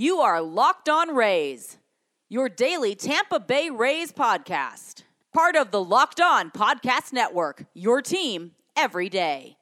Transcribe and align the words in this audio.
You 0.00 0.20
are 0.20 0.40
Locked 0.40 0.88
On 0.88 1.12
Rays, 1.12 1.76
your 2.28 2.48
daily 2.48 2.94
Tampa 2.94 3.40
Bay 3.40 3.68
Rays 3.68 4.12
podcast. 4.12 5.02
Part 5.34 5.56
of 5.56 5.72
the 5.72 5.82
Locked 5.82 6.20
On 6.20 6.52
Podcast 6.52 7.12
Network, 7.12 7.64
your 7.74 8.00
team 8.00 8.52
every 8.76 9.08
day. 9.08 9.56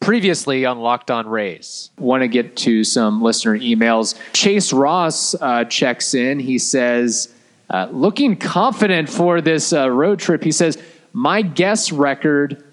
Previously 0.00 0.64
on 0.64 0.78
Locked 0.78 1.10
On 1.10 1.26
Rays, 1.28 1.90
want 1.98 2.22
to 2.22 2.28
get 2.28 2.56
to 2.56 2.82
some 2.82 3.20
listener 3.20 3.58
emails. 3.58 4.18
Chase 4.32 4.72
Ross 4.72 5.34
uh, 5.34 5.64
checks 5.66 6.14
in. 6.14 6.40
He 6.40 6.56
says, 6.56 7.30
uh, 7.68 7.88
looking 7.92 8.36
confident 8.36 9.10
for 9.10 9.42
this 9.42 9.74
uh, 9.74 9.90
road 9.90 10.18
trip. 10.18 10.42
He 10.42 10.52
says, 10.52 10.82
My 11.12 11.42
guess 11.42 11.92
record 11.92 12.64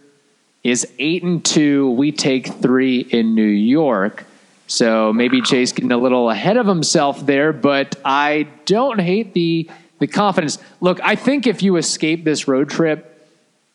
is 0.63 0.87
eight 0.97 1.23
and 1.23 1.43
two. 1.43 1.91
We 1.91 2.13
take 2.13 2.47
three 2.47 2.99
in 3.01 3.35
New 3.35 3.43
York. 3.43 4.25
So 4.69 5.11
maybe 5.11 5.41
Chase 5.41 5.71
getting 5.71 5.91
a 5.91 5.97
little 5.97 6.29
ahead 6.29 6.55
of 6.55 6.67
himself 6.67 7.25
there, 7.25 7.51
but 7.51 7.95
I 8.05 8.47
don't 8.65 8.99
hate 9.01 9.33
the 9.33 9.67
the 9.97 10.05
confidence. 10.05 10.59
Look, 10.79 10.99
I 11.03 11.15
think 11.15 11.47
if 11.47 11.63
you 11.63 11.75
escape 11.77 12.23
this 12.23 12.47
road 12.47 12.69
trip 12.69 13.27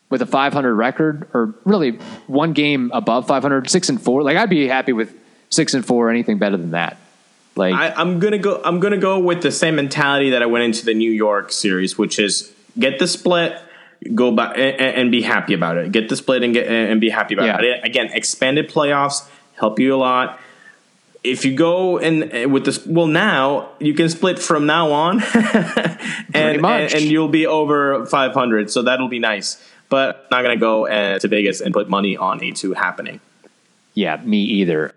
with 0.09 0.23
a 0.23 0.27
500 0.27 0.73
record, 0.73 1.29
or 1.35 1.53
really 1.65 1.99
one 2.29 2.53
game 2.53 2.93
above 2.95 3.27
500, 3.27 3.69
six 3.69 3.89
and 3.89 4.01
four, 4.01 4.23
like 4.23 4.37
I'd 4.37 4.49
be 4.49 4.69
happy 4.69 4.93
with 4.93 5.13
six 5.51 5.75
and 5.75 5.85
four. 5.85 6.11
Anything 6.11 6.39
better 6.39 6.57
than 6.57 6.71
that? 6.71 6.97
Like 7.57 7.75
I, 7.75 7.89
I'm 7.91 8.21
gonna 8.21 8.39
go. 8.39 8.63
I'm 8.65 8.79
gonna 8.79 8.97
go 8.97 9.19
with 9.19 9.43
the 9.43 9.51
same 9.51 9.75
mentality 9.75 10.31
that 10.31 10.43
I 10.43 10.47
went 10.47 10.65
into 10.65 10.85
the 10.85 10.95
New 10.95 11.11
York 11.11 11.51
series, 11.51 11.99
which 11.99 12.21
is 12.21 12.53
get 12.79 13.01
the 13.01 13.09
split, 13.09 13.61
go 14.15 14.31
back 14.31 14.57
and, 14.57 14.81
and 14.81 15.11
be 15.11 15.23
happy 15.23 15.55
about 15.55 15.77
it. 15.77 15.91
Get 15.91 16.09
the 16.09 16.15
split 16.17 16.45
and 16.45 16.55
get 16.55 16.69
and 16.69 17.01
be 17.01 17.11
happy 17.11 17.35
about 17.35 17.47
Yeah. 17.47 17.79
it. 17.79 17.85
Again, 17.85 18.11
expanded 18.13 18.71
playoffs 18.71 19.29
help 19.57 19.79
you 19.81 19.93
a 19.95 19.97
lot. 19.97 20.39
If 21.25 21.47
you 21.47 21.57
go 21.57 21.99
and 21.99 22.53
with 22.53 22.67
this, 22.67 22.87
well, 22.87 23.07
now 23.07 23.71
you 23.81 23.95
can 23.95 24.11
split 24.11 24.39
from 24.39 24.67
now 24.67 24.93
on, 24.93 25.23
and, 25.35 25.97
and 26.35 26.67
and 26.67 27.01
you'll 27.01 27.29
be 27.29 27.47
over 27.47 28.05
500. 28.05 28.71
So 28.71 28.83
that'll 28.83 29.09
be 29.09 29.19
nice. 29.21 29.57
But 29.89 30.17
I'm 30.17 30.27
not 30.31 30.43
gonna 30.43 30.57
go 30.59 30.87
uh, 30.87 31.19
to 31.19 31.29
Vegas 31.29 31.63
and 31.63 31.73
put 31.73 31.89
money 31.89 32.19
on 32.19 32.41
A2 32.41 32.77
happening. 32.77 33.21
yeah, 33.95 34.17
me 34.23 34.39
either. 34.39 34.95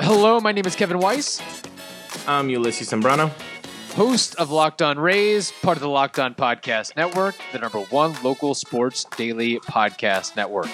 Hello, 0.00 0.40
my 0.40 0.52
name 0.52 0.64
is 0.66 0.74
Kevin 0.74 0.98
Weiss. 0.98 1.42
I'm 2.26 2.48
Ulysses 2.48 2.90
Zambrano. 2.90 3.30
Host 3.94 4.34
of 4.36 4.50
Locked 4.50 4.82
On 4.82 4.98
Rays, 4.98 5.52
part 5.62 5.76
of 5.76 5.80
the 5.80 5.88
Locked 5.88 6.18
On 6.18 6.34
Podcast 6.34 6.96
Network, 6.96 7.36
the 7.52 7.60
number 7.60 7.78
one 7.78 8.14
local 8.24 8.52
sports 8.54 9.04
daily 9.16 9.60
podcast 9.60 10.34
network. 10.34 10.68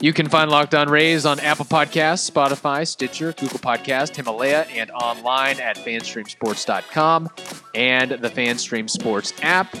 You 0.00 0.12
can 0.12 0.28
find 0.28 0.48
Locked 0.48 0.74
On 0.76 0.88
Rays 0.88 1.26
on 1.26 1.40
Apple 1.40 1.64
Podcasts, 1.64 2.30
Spotify, 2.30 2.86
Stitcher, 2.86 3.32
Google 3.32 3.58
Podcast, 3.58 4.14
Himalaya, 4.14 4.62
and 4.70 4.90
online 4.92 5.58
at 5.60 5.76
fanstreamsports.com 5.76 7.28
and 7.74 8.12
the 8.12 8.30
Fanstream 8.30 8.88
Sports 8.88 9.34
app. 9.42 9.76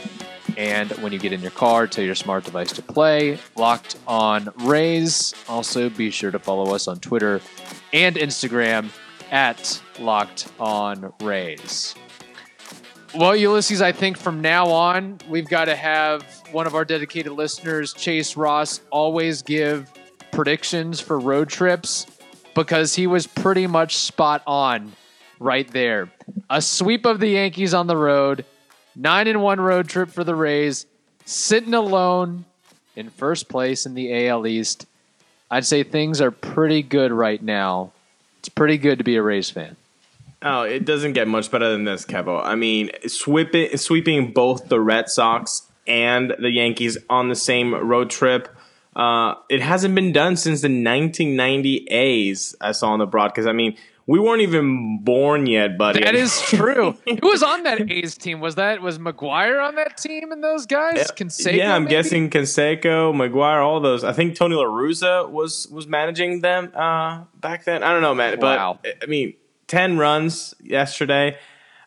And 0.56 0.90
when 1.02 1.12
you 1.12 1.20
get 1.20 1.32
in 1.32 1.40
your 1.40 1.52
car, 1.52 1.86
tell 1.86 2.04
your 2.04 2.16
smart 2.16 2.44
device 2.44 2.72
to 2.72 2.82
play 2.82 3.38
Locked 3.56 3.96
On 4.08 4.48
Rays. 4.58 5.34
Also, 5.48 5.88
be 5.88 6.10
sure 6.10 6.32
to 6.32 6.38
follow 6.40 6.74
us 6.74 6.88
on 6.88 6.98
Twitter 6.98 7.40
and 7.92 8.16
Instagram 8.16 8.90
at 9.30 9.80
Locked 10.00 10.48
On 10.58 11.12
Rays. 11.20 11.94
Well, 13.12 13.34
Ulysses, 13.34 13.82
I 13.82 13.90
think 13.90 14.16
from 14.16 14.40
now 14.40 14.66
on, 14.68 15.18
we've 15.28 15.48
got 15.48 15.64
to 15.64 15.74
have 15.74 16.22
one 16.52 16.68
of 16.68 16.76
our 16.76 16.84
dedicated 16.84 17.32
listeners, 17.32 17.92
Chase 17.92 18.36
Ross, 18.36 18.80
always 18.90 19.42
give 19.42 19.90
predictions 20.30 21.00
for 21.00 21.18
road 21.18 21.48
trips 21.48 22.06
because 22.54 22.94
he 22.94 23.08
was 23.08 23.26
pretty 23.26 23.66
much 23.66 23.96
spot 23.96 24.42
on 24.46 24.92
right 25.40 25.68
there. 25.72 26.08
A 26.50 26.62
sweep 26.62 27.04
of 27.04 27.18
the 27.18 27.30
Yankees 27.30 27.74
on 27.74 27.88
the 27.88 27.96
road, 27.96 28.44
nine 28.94 29.26
and 29.26 29.42
one 29.42 29.60
road 29.60 29.88
trip 29.88 30.10
for 30.10 30.22
the 30.22 30.36
Rays, 30.36 30.86
sitting 31.24 31.74
alone 31.74 32.44
in 32.94 33.10
first 33.10 33.48
place 33.48 33.86
in 33.86 33.94
the 33.94 34.28
AL 34.28 34.46
East. 34.46 34.86
I'd 35.50 35.66
say 35.66 35.82
things 35.82 36.20
are 36.20 36.30
pretty 36.30 36.82
good 36.82 37.10
right 37.10 37.42
now. 37.42 37.90
It's 38.38 38.48
pretty 38.48 38.78
good 38.78 38.98
to 38.98 39.04
be 39.04 39.16
a 39.16 39.22
Rays 39.22 39.50
fan. 39.50 39.74
Oh, 40.42 40.62
it 40.62 40.84
doesn't 40.86 41.12
get 41.12 41.28
much 41.28 41.50
better 41.50 41.70
than 41.70 41.84
this, 41.84 42.06
Kevo. 42.06 42.42
I 42.42 42.54
mean, 42.54 42.90
sweeping 43.06 43.76
sweeping 43.76 44.32
both 44.32 44.68
the 44.68 44.80
Red 44.80 45.08
Sox 45.10 45.70
and 45.86 46.34
the 46.38 46.50
Yankees 46.50 46.96
on 47.10 47.28
the 47.28 47.34
same 47.34 47.74
road 47.74 48.10
trip. 48.10 48.48
Uh, 48.96 49.34
it 49.48 49.60
hasn't 49.60 49.94
been 49.94 50.12
done 50.12 50.36
since 50.36 50.62
the 50.62 50.66
1990 50.68 51.86
A's. 51.90 52.56
I 52.60 52.72
saw 52.72 52.90
on 52.90 52.98
the 52.98 53.06
broadcast. 53.06 53.46
I 53.46 53.52
mean, 53.52 53.76
we 54.06 54.18
weren't 54.18 54.40
even 54.42 54.98
born 55.04 55.46
yet, 55.46 55.78
buddy. 55.78 56.02
That 56.02 56.16
is 56.16 56.40
true. 56.42 56.92
Who 57.06 57.18
was 57.22 57.42
on 57.42 57.62
that 57.62 57.88
A's 57.90 58.16
team? 58.16 58.40
Was 58.40 58.56
that 58.56 58.80
was 58.82 58.98
McGwire 58.98 59.62
on 59.64 59.76
that 59.76 59.96
team 59.96 60.32
and 60.32 60.42
those 60.42 60.66
guys? 60.66 61.10
Canseco, 61.12 61.54
yeah, 61.54 61.74
I'm 61.76 61.84
maybe? 61.84 61.90
guessing 61.90 62.30
Canseco, 62.30 63.14
McGwire, 63.14 63.64
all 63.64 63.78
those. 63.80 64.02
I 64.02 64.12
think 64.12 64.34
Tony 64.36 64.56
La 64.56 64.64
Russa 64.64 65.28
was 65.30 65.68
was 65.70 65.86
managing 65.86 66.40
them 66.40 66.72
uh, 66.74 67.24
back 67.38 67.64
then. 67.64 67.82
I 67.84 67.92
don't 67.92 68.02
know, 68.02 68.14
man. 68.14 68.40
But 68.40 68.58
Wow. 68.58 68.78
I 69.02 69.06
mean, 69.06 69.34
ten 69.70 69.96
runs 69.96 70.52
yesterday. 70.60 71.38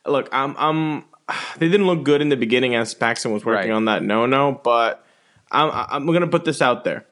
Look, 0.07 0.29
I'm 0.31 0.55
I'm. 0.57 1.03
They 1.59 1.69
didn't 1.69 1.85
look 1.87 2.03
good 2.03 2.21
in 2.21 2.29
the 2.29 2.35
beginning 2.37 2.75
as 2.75 2.93
Paxton 2.93 3.31
was 3.31 3.45
working 3.45 3.69
Right. 3.69 3.75
on 3.75 3.85
that 3.85 4.03
no 4.03 4.25
no, 4.25 4.59
but 4.63 5.05
I'm 5.51 5.69
I'm 5.71 6.05
gonna 6.13 6.27
put 6.27 6.43
this 6.45 6.61
out 6.61 6.83
there, 6.83 7.05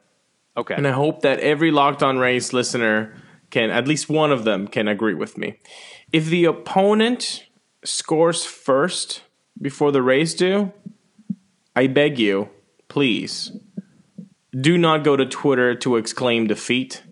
Okay. 0.58 0.74
and 0.76 0.88
I 0.88 0.92
hope 0.92 1.22
that 1.22 1.40
every 1.40 1.72
Locked 1.72 2.02
On 2.04 2.18
Rays 2.18 2.52
listener 2.54 3.14
can 3.52 3.70
at 3.70 3.88
least 3.88 4.10
one 4.10 4.32
of 4.32 4.44
them 4.44 4.68
can 4.68 4.88
agree 4.88 5.14
with 5.14 5.38
me. 5.38 5.60
If 6.12 6.26
the 6.26 6.46
opponent 6.46 7.46
scores 7.86 8.44
first 8.46 9.24
before 9.62 9.92
the 9.92 10.02
Rays 10.02 10.34
do, 10.36 10.72
I 11.76 11.88
beg 11.88 12.20
you, 12.20 12.50
please, 12.90 13.52
do 14.60 14.78
not 14.78 15.04
go 15.04 15.16
to 15.16 15.26
Twitter 15.26 15.74
to 15.76 15.96
exclaim 15.96 16.48
defeat. 16.48 17.04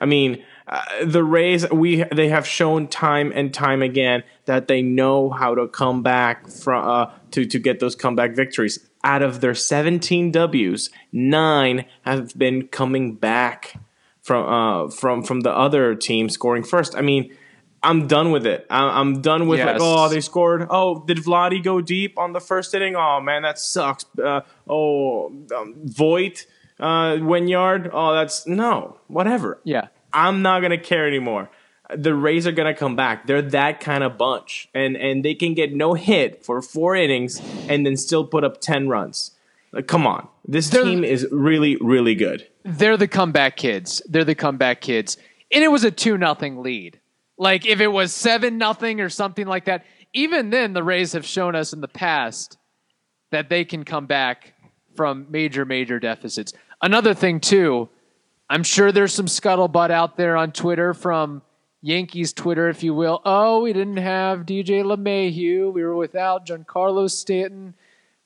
I 0.00 0.06
mean, 0.06 0.44
uh, 0.74 1.04
the 1.04 1.22
Rays 1.22 1.70
we 1.70 2.02
they 2.12 2.28
have 2.28 2.46
shown 2.46 2.88
time 2.88 3.30
and 3.34 3.54
time 3.54 3.80
again 3.80 4.24
that 4.46 4.66
they 4.66 4.82
know 4.82 5.30
how 5.30 5.54
to 5.54 5.68
come 5.68 6.02
back 6.02 6.48
from 6.48 6.88
uh, 6.88 7.12
to 7.30 7.44
to 7.46 7.58
get 7.60 7.78
those 7.78 7.94
comeback 7.94 8.34
victories. 8.34 8.88
Out 9.04 9.22
of 9.22 9.40
their 9.42 9.54
17 9.54 10.32
Ws, 10.32 10.88
nine 11.12 11.84
have 12.02 12.36
been 12.36 12.66
coming 12.68 13.14
back 13.14 13.74
from 14.22 14.46
uh, 14.46 14.90
from 14.90 15.22
from 15.22 15.40
the 15.40 15.52
other 15.52 15.94
team 15.94 16.28
scoring 16.28 16.64
first. 16.64 16.96
I 16.96 17.02
mean, 17.02 17.36
I'm 17.84 18.08
done 18.08 18.32
with 18.32 18.44
it. 18.44 18.66
I'm 18.70 19.20
done 19.20 19.46
with 19.46 19.60
like, 19.60 19.76
oh, 19.78 20.08
they 20.08 20.20
scored. 20.20 20.66
Oh, 20.70 21.04
did 21.04 21.18
Vladdy 21.18 21.62
go 21.62 21.80
deep 21.80 22.18
on 22.18 22.32
the 22.32 22.40
first 22.40 22.74
inning? 22.74 22.96
Oh 22.96 23.20
man, 23.20 23.42
that 23.42 23.60
sucks. 23.60 24.06
Uh, 24.18 24.40
oh, 24.66 25.26
um, 25.54 25.74
Voit, 25.84 26.46
uh, 26.80 27.16
Winyard. 27.18 27.90
Oh, 27.92 28.14
that's 28.14 28.46
no, 28.46 28.98
whatever. 29.06 29.60
yeah. 29.62 29.88
I'm 30.14 30.40
not 30.42 30.62
gonna 30.62 30.78
care 30.78 31.06
anymore. 31.06 31.50
The 31.94 32.14
Rays 32.14 32.46
are 32.46 32.52
gonna 32.52 32.74
come 32.74 32.96
back. 32.96 33.26
They're 33.26 33.42
that 33.42 33.80
kind 33.80 34.02
of 34.04 34.16
bunch, 34.16 34.68
and 34.72 34.96
and 34.96 35.24
they 35.24 35.34
can 35.34 35.52
get 35.54 35.74
no 35.74 35.94
hit 35.94 36.44
for 36.44 36.62
four 36.62 36.96
innings 36.96 37.42
and 37.68 37.84
then 37.84 37.96
still 37.96 38.24
put 38.24 38.44
up 38.44 38.60
ten 38.60 38.88
runs. 38.88 39.32
Like, 39.72 39.86
come 39.88 40.06
on, 40.06 40.28
this 40.46 40.70
They're- 40.70 40.84
team 40.84 41.04
is 41.04 41.26
really 41.30 41.76
really 41.76 42.14
good. 42.14 42.46
They're 42.64 42.96
the 42.96 43.08
comeback 43.08 43.56
kids. 43.58 44.00
They're 44.08 44.24
the 44.24 44.34
comeback 44.34 44.80
kids. 44.80 45.18
And 45.52 45.62
it 45.62 45.68
was 45.68 45.84
a 45.84 45.90
2 45.90 46.16
nothing 46.16 46.62
lead. 46.62 46.98
Like 47.36 47.66
if 47.66 47.80
it 47.80 47.88
was 47.88 48.12
7 48.14 48.56
nothing 48.56 49.00
or 49.02 49.08
something 49.10 49.46
like 49.46 49.66
that, 49.66 49.84
even 50.14 50.48
then 50.50 50.72
the 50.72 50.82
Rays 50.82 51.12
have 51.12 51.26
shown 51.26 51.54
us 51.54 51.72
in 51.74 51.80
the 51.82 51.88
past 51.88 52.56
that 53.30 53.50
they 53.50 53.64
can 53.64 53.84
come 53.84 54.06
back 54.06 54.54
from 54.96 55.26
major 55.28 55.64
major 55.66 56.00
deficits. 56.00 56.54
Another 56.80 57.12
thing 57.14 57.38
too, 57.40 57.88
I'm 58.48 58.62
sure 58.62 58.92
there's 58.92 59.14
some 59.14 59.26
scuttlebutt 59.26 59.90
out 59.90 60.16
there 60.16 60.36
on 60.36 60.52
Twitter 60.52 60.94
from 60.94 61.42
Yankees 61.80 62.32
Twitter, 62.32 62.68
if 62.68 62.82
you 62.82 62.94
will. 62.94 63.20
Oh, 63.24 63.62
we 63.62 63.72
didn't 63.72 63.98
have 63.98 64.40
DJ 64.40 64.82
LeMahieu. 64.82 65.72
We 65.72 65.82
were 65.82 65.94
without 65.96 66.46
Giancarlo 66.46 67.10
Stanton. 67.10 67.74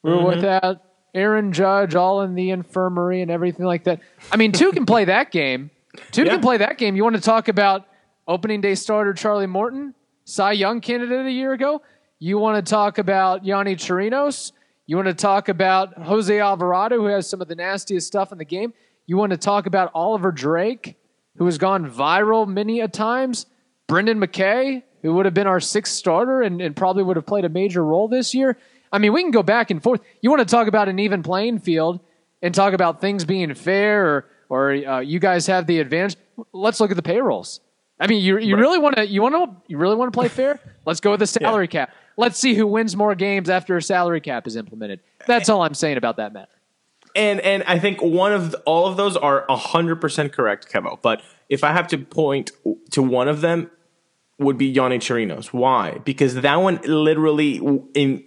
We 0.03 0.11
were 0.11 0.19
mm-hmm. 0.19 0.27
without 0.27 0.83
Aaron 1.15 1.53
Judge, 1.53 1.95
all 1.95 2.23
in 2.23 2.35
the 2.35 2.51
infirmary 2.51 3.23
and 3.23 3.31
everything 3.31 3.67
like 3.67 3.85
that. 3.85 4.01
I 4.31 4.37
mean, 4.37 4.53
two 4.53 4.73
can 4.73 4.87
play 4.87 5.05
that 5.07 5.31
game. 5.31 5.71
Two 6.13 6.25
Yeah. 6.25 6.33
can 6.33 6.41
play 6.41 6.59
that 6.59 6.79
game. 6.79 6.97
You 6.97 7.03
want 7.03 7.17
to 7.17 7.23
talk 7.23 7.49
about 7.49 7.87
opening 8.27 8.61
day 8.61 8.75
starter 8.75 9.15
Charlie 9.15 9.47
Morton, 9.47 9.95
Cy 10.25 10.53
Young 10.53 10.81
candidate 10.81 11.27
a 11.27 11.31
year 11.33 11.53
ago? 11.53 11.83
You 12.19 12.39
want 12.39 12.65
to 12.65 12.71
talk 12.71 12.99
about 12.99 13.45
Yonny 13.45 13.75
Chirinos? 13.75 14.53
You 14.87 14.97
want 14.97 15.09
to 15.09 15.15
talk 15.15 15.49
about 15.49 15.95
Jose 15.95 16.39
Alvarado, 16.39 16.97
who 16.97 17.07
has 17.07 17.29
some 17.29 17.41
of 17.41 17.49
the 17.49 17.55
nastiest 17.55 18.07
stuff 18.07 18.33
in 18.33 18.39
the 18.39 18.45
game? 18.45 18.73
You 19.09 19.17
want 19.17 19.31
to 19.31 19.39
talk 19.39 19.65
about 19.65 19.91
Oliver 19.95 20.31
Drake, 20.31 20.97
who 21.39 21.47
has 21.47 21.57
gone 21.57 21.91
viral 21.91 22.47
many 22.47 22.81
a 22.81 22.89
times? 22.89 23.47
Brendan 23.87 24.21
McKay, 24.21 24.83
who 25.01 25.15
would 25.15 25.25
have 25.25 25.33
been 25.33 25.47
our 25.47 25.61
sixth 25.61 25.95
starter 25.95 26.43
and, 26.43 26.61
and 26.61 26.77
probably 26.77 27.03
would 27.03 27.17
have 27.17 27.25
played 27.25 27.47
a 27.47 27.49
major 27.49 27.83
role 27.83 28.07
this 28.07 28.35
year. 28.35 28.59
I 28.93 28.99
mean, 28.99 29.15
we 29.15 29.23
can 29.23 29.31
go 29.31 29.43
back 29.43 29.71
and 29.71 29.83
forth. 29.83 30.03
You 30.21 30.29
want 30.29 30.47
to 30.47 30.51
talk 30.55 30.69
about 30.69 30.91
an 30.91 30.99
even 30.99 31.23
playing 31.23 31.61
field 31.61 32.01
and 32.43 32.55
talk 32.55 32.75
about 32.75 33.01
things 33.01 33.25
being 33.25 33.55
fair, 33.55 34.07
or 34.07 34.27
or 34.51 34.73
uh, 34.73 35.01
you 35.01 35.19
guys 35.19 35.47
have 35.47 35.67
the 35.67 35.81
advantage. 35.81 36.17
Let's 36.53 36.79
look 36.79 36.91
at 36.91 36.97
the 36.97 37.03
payrolls. 37.03 37.61
I 37.99 38.09
mean, 38.09 38.23
you 38.23 38.39
you 38.39 38.57
really 38.57 38.79
want 38.79 38.97
to 38.97 39.07
you 39.07 39.23
want 39.23 39.35
to 39.35 39.57
you 39.69 39.79
really 39.79 39.97
want 39.97 40.13
to 40.13 40.17
play 40.19 40.29
fair? 40.29 40.61
Let's 40.85 41.01
go 41.01 41.13
with 41.13 41.21
the 41.21 41.27
salary 41.27 41.69
cap. 41.69 41.95
Let's 42.19 42.39
see 42.39 42.55
who 42.55 42.67
wins 42.67 42.95
more 42.95 43.15
games 43.15 43.49
after 43.49 43.75
a 43.79 43.83
salary 43.83 44.21
cap 44.21 44.47
is 44.47 44.55
implemented. 44.55 45.01
That's 45.27 45.49
all 45.49 45.63
I'm 45.63 45.75
saying 45.75 45.97
about 45.97 46.19
that 46.19 46.35
matter. 46.35 46.51
And 47.15 47.41
and 47.41 47.63
I 47.65 47.79
think 47.79 48.01
one 48.01 48.33
of 48.33 48.53
the, 48.53 48.59
all 48.61 48.87
of 48.87 48.97
those 48.97 49.17
are 49.17 49.45
hundred 49.49 49.97
percent 49.97 50.33
correct, 50.33 50.73
Kevo. 50.73 51.01
But 51.01 51.23
if 51.49 51.65
I 51.65 51.73
have 51.73 51.89
to 51.89 51.99
point 51.99 52.51
to 52.91 53.03
one 53.03 53.29
of 53.29 53.41
them, 53.41 53.71
would 54.39 54.57
be 54.57 54.73
Yonny 54.73 54.99
Chirinos. 54.99 55.47
Why? 55.47 55.99
Because 56.05 56.37
that 56.37 56.57
one 56.57 56.81
literally 56.85 57.61
in 57.95 58.25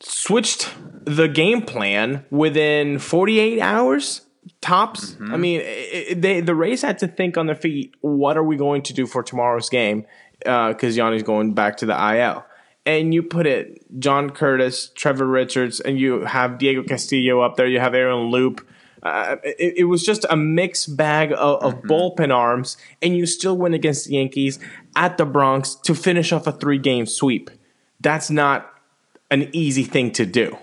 switched 0.00 0.72
the 1.04 1.28
game 1.28 1.60
plan 1.62 2.24
within 2.30 2.98
48 2.98 3.60
hours 3.60 4.22
tops. 4.60 5.12
Mm-hmm. 5.12 5.34
I 5.34 5.36
mean, 5.36 5.60
it, 5.62 6.22
they 6.22 6.40
the 6.40 6.54
Rays 6.54 6.82
had 6.82 6.98
to 7.00 7.08
think 7.08 7.36
on 7.36 7.46
their 7.46 7.54
feet. 7.54 7.94
What 8.00 8.36
are 8.36 8.42
we 8.44 8.56
going 8.56 8.82
to 8.82 8.94
do 8.94 9.06
for 9.06 9.22
tomorrow's 9.22 9.68
game? 9.68 10.06
Uh, 10.44 10.68
because 10.68 10.96
Yonny's 10.96 11.22
going 11.22 11.52
back 11.52 11.76
to 11.78 11.86
the 11.86 11.92
IL, 11.92 12.46
and 12.98 13.14
you 13.14 13.22
put 13.22 13.46
it 13.46 13.84
John 14.00 14.30
Curtiss, 14.30 14.90
Trevor 14.94 15.26
Richards, 15.26 15.80
and 15.80 15.98
you 15.98 16.24
have 16.24 16.58
Diego 16.58 16.82
Castillo 16.82 17.40
up 17.40 17.56
there. 17.56 17.66
You 17.66 17.80
have 17.80 17.94
Aaron 17.94 18.30
Loup. 18.30 18.66
Uh, 19.02 19.36
it, 19.44 19.74
it 19.78 19.84
was 19.84 20.02
just 20.02 20.26
a 20.28 20.36
mixed 20.36 20.96
bag 20.96 21.32
of, 21.32 21.62
of 21.62 21.82
bullpen 21.82 22.34
arms, 22.34 22.76
and 23.00 23.16
you 23.16 23.26
still 23.26 23.56
win 23.56 23.74
against 23.74 24.06
the 24.06 24.14
Yankees 24.14 24.58
at 24.96 25.16
the 25.16 25.24
Bronx 25.24 25.74
to 25.76 25.94
finish 25.94 26.32
off 26.32 26.46
a 26.46 26.52
three 26.52 26.78
game 26.78 27.06
sweep. 27.06 27.50
That's 28.00 28.30
not 28.30 28.70
an 29.30 29.48
easy 29.52 29.84
thing 29.84 30.10
to 30.12 30.26
do. 30.26 30.56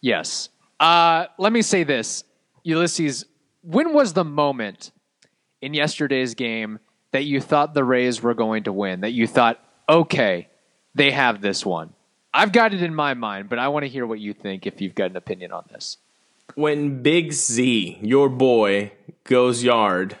Yes. 0.00 0.48
Uh, 0.78 1.26
let 1.38 1.52
me 1.52 1.62
say 1.62 1.84
this, 1.84 2.24
Ulysses. 2.62 3.26
When 3.62 3.92
was 3.92 4.14
the 4.14 4.24
moment 4.24 4.90
in 5.60 5.74
yesterday's 5.74 6.34
game 6.34 6.78
that 7.12 7.24
you 7.24 7.40
thought 7.40 7.74
the 7.74 7.84
Rays 7.84 8.22
were 8.22 8.34
going 8.34 8.64
to 8.64 8.72
win? 8.72 9.02
That 9.02 9.12
you 9.12 9.26
thought, 9.26 9.62
okay, 9.88 10.48
they 10.94 11.10
have 11.10 11.40
this 11.40 11.64
one. 11.64 11.92
I've 12.34 12.52
got 12.52 12.72
it 12.72 12.82
in 12.82 12.94
my 12.94 13.14
mind, 13.14 13.48
but 13.48 13.58
I 13.58 13.68
want 13.68 13.84
to 13.84 13.88
hear 13.88 14.06
what 14.06 14.18
you 14.18 14.32
think 14.32 14.66
if 14.66 14.80
you've 14.80 14.94
got 14.94 15.10
an 15.10 15.16
opinion 15.16 15.52
on 15.52 15.64
this. 15.72 15.98
when 16.54 17.02
Big 17.02 17.32
Z, 17.32 17.98
your 18.02 18.28
boy, 18.28 18.92
goes 19.24 19.62
yard, 19.62 20.16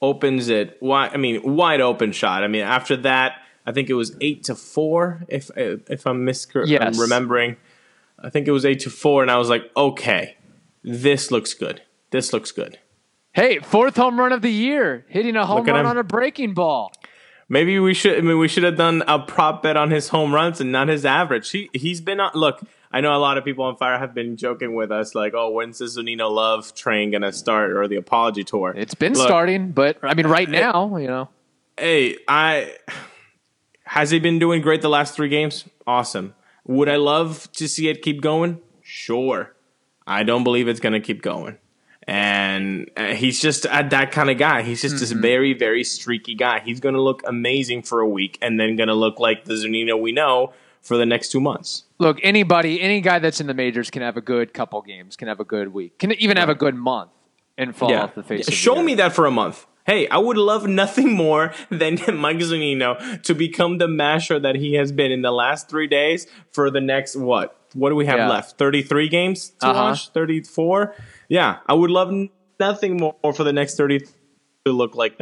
opens 0.00 0.48
it 0.48 0.78
wide. 0.80 1.10
I 1.12 1.16
mean, 1.16 1.56
wide 1.56 1.80
open 1.80 2.12
shot. 2.12 2.42
I 2.44 2.48
mean, 2.48 2.62
after 2.62 2.96
that, 2.98 3.42
I 3.66 3.72
think 3.72 3.90
it 3.90 3.94
was 3.94 4.16
eight 4.20 4.44
to 4.44 4.54
four. 4.54 5.24
If 5.28 5.50
if 5.56 6.06
I'm 6.06 6.24
misremembering, 6.24 6.68
Yes. 6.68 6.98
remembering, 6.98 7.56
I 8.22 8.30
think 8.30 8.46
it 8.46 8.52
was 8.52 8.64
eight 8.64 8.80
to 8.80 8.90
four, 8.90 9.22
and 9.22 9.30
I 9.30 9.36
was 9.38 9.48
like, 9.48 9.70
okay, 9.76 10.36
this 10.84 11.30
looks 11.32 11.52
good. 11.54 11.82
This 12.10 12.32
looks 12.32 12.52
good. 12.52 12.78
Hey, 13.32 13.58
fourth 13.58 13.96
home 13.96 14.18
run 14.18 14.32
of 14.32 14.40
the 14.42 14.52
year, 14.52 15.04
hitting 15.08 15.36
a 15.36 15.44
home 15.44 15.58
Look 15.58 15.66
run 15.66 15.84
on 15.84 15.98
a 15.98 16.04
breaking 16.04 16.54
ball. 16.54 16.92
Maybe 17.48 17.78
we 17.78 17.94
should. 17.94 18.18
I 18.18 18.20
mean, 18.22 18.38
we 18.38 18.48
should 18.48 18.64
have 18.64 18.76
done 18.76 19.04
a 19.06 19.20
prop 19.20 19.62
bet 19.62 19.76
on 19.76 19.90
his 19.90 20.08
home 20.08 20.34
runs 20.34 20.60
and 20.60 20.72
not 20.72 20.88
his 20.88 21.04
average. 21.04 21.50
He 21.50 21.70
he's 21.72 22.00
been 22.00 22.18
on. 22.18 22.32
Look, 22.34 22.60
I 22.90 23.00
know 23.00 23.16
a 23.16 23.18
lot 23.18 23.38
of 23.38 23.44
people 23.44 23.64
on 23.64 23.76
fire 23.76 23.98
have 23.98 24.14
been 24.14 24.36
joking 24.36 24.74
with 24.74 24.90
us, 24.90 25.14
like, 25.14 25.32
"Oh, 25.34 25.50
when's 25.50 25.78
the 25.78 25.84
Zunino 25.84 26.30
Love 26.30 26.74
train 26.74 27.12
gonna 27.12 27.32
start 27.32 27.70
or 27.70 27.86
the 27.86 27.96
apology 27.96 28.42
tour?" 28.42 28.74
It's 28.76 28.94
been 28.94 29.12
Look, 29.12 29.28
starting, 29.28 29.70
but 29.70 29.98
I 30.02 30.14
mean, 30.14 30.26
right 30.26 30.48
now, 30.48 30.96
you 30.96 31.06
know. 31.06 31.28
Hey, 31.78 32.16
I 32.26 32.72
has 33.84 34.10
he 34.10 34.18
been 34.18 34.40
doing 34.40 34.60
great 34.60 34.82
the 34.82 34.88
last 34.88 35.14
three 35.14 35.28
games? 35.28 35.68
Awesome. 35.86 36.34
Would 36.66 36.88
I 36.88 36.96
love 36.96 37.50
to 37.52 37.68
see 37.68 37.88
it 37.88 38.02
keep 38.02 38.20
going? 38.20 38.60
Sure. 38.82 39.54
I 40.04 40.24
don't 40.24 40.42
believe 40.42 40.66
it's 40.66 40.80
gonna 40.80 41.00
keep 41.00 41.22
going. 41.22 41.58
And 42.06 42.88
uh, 42.96 43.14
he's 43.14 43.40
just 43.40 43.66
uh, 43.66 43.82
that 43.82 44.12
kind 44.12 44.30
of 44.30 44.38
guy. 44.38 44.62
He's 44.62 44.80
just 44.80 45.00
this 45.00 45.10
very, 45.10 45.54
very 45.54 45.82
streaky 45.82 46.34
guy. 46.36 46.60
He's 46.60 46.78
gonna 46.78 47.00
look 47.00 47.22
amazing 47.26 47.82
for 47.82 48.00
a 48.00 48.08
week, 48.08 48.38
and 48.40 48.60
then 48.60 48.76
gonna 48.76 48.94
look 48.94 49.18
like 49.18 49.44
the 49.44 49.54
Zunino 49.54 50.00
we 50.00 50.12
know 50.12 50.52
for 50.82 50.96
the 50.96 51.06
next 51.06 51.30
two 51.30 51.40
months. 51.40 51.82
Look, 51.98 52.18
anybody, 52.22 52.80
any 52.80 53.00
guy 53.00 53.18
that's 53.18 53.40
in 53.40 53.48
the 53.48 53.54
majors 53.54 53.90
can 53.90 54.02
have 54.02 54.16
a 54.16 54.20
good 54.20 54.54
couple 54.54 54.80
games, 54.82 55.16
can 55.16 55.26
have 55.26 55.40
a 55.40 55.44
good 55.44 55.72
week, 55.72 55.98
can 55.98 56.12
even 56.12 56.36
have 56.36 56.48
a 56.48 56.54
good 56.54 56.76
month, 56.76 57.10
and 57.58 57.74
fall 57.74 57.92
off 57.92 58.14
the 58.14 58.22
face. 58.22 58.38
Yeah, 58.38 58.42
of 58.42 58.46
the 58.46 58.52
Show 58.52 58.78
earth. 58.78 58.84
me 58.84 58.94
that 58.94 59.12
for 59.12 59.26
a 59.26 59.30
month. 59.32 59.66
Hey, 59.84 60.08
I 60.08 60.18
would 60.18 60.36
love 60.36 60.66
nothing 60.66 61.12
more 61.12 61.52
than 61.70 61.94
Mike 62.14 62.38
Zunino 62.38 63.22
to 63.22 63.34
become 63.34 63.78
the 63.78 63.88
masher 63.88 64.38
that 64.38 64.56
he 64.56 64.74
has 64.74 64.92
been 64.92 65.10
in 65.10 65.22
the 65.22 65.30
last 65.32 65.68
three 65.68 65.86
days 65.86 66.26
for 66.52 66.70
the 66.70 66.80
next 66.80 67.16
what? 67.16 67.55
What 67.76 67.90
do 67.90 67.96
we 67.96 68.06
have 68.06 68.18
Yeah. 68.18 68.28
left? 68.28 68.58
Thirty-three 68.58 69.08
games 69.08 69.50
to 69.60 69.66
Uh-huh. 69.68 69.82
watch. 69.90 70.08
Thirty-four. 70.10 70.94
Yeah, 71.28 71.58
I 71.68 71.74
would 71.74 71.90
love 71.90 72.10
nothing 72.58 72.96
more 72.96 73.32
for 73.34 73.44
the 73.44 73.52
next 73.52 73.76
thirty 73.76 74.00
to 74.64 74.72
look 74.72 74.94
like 74.94 75.18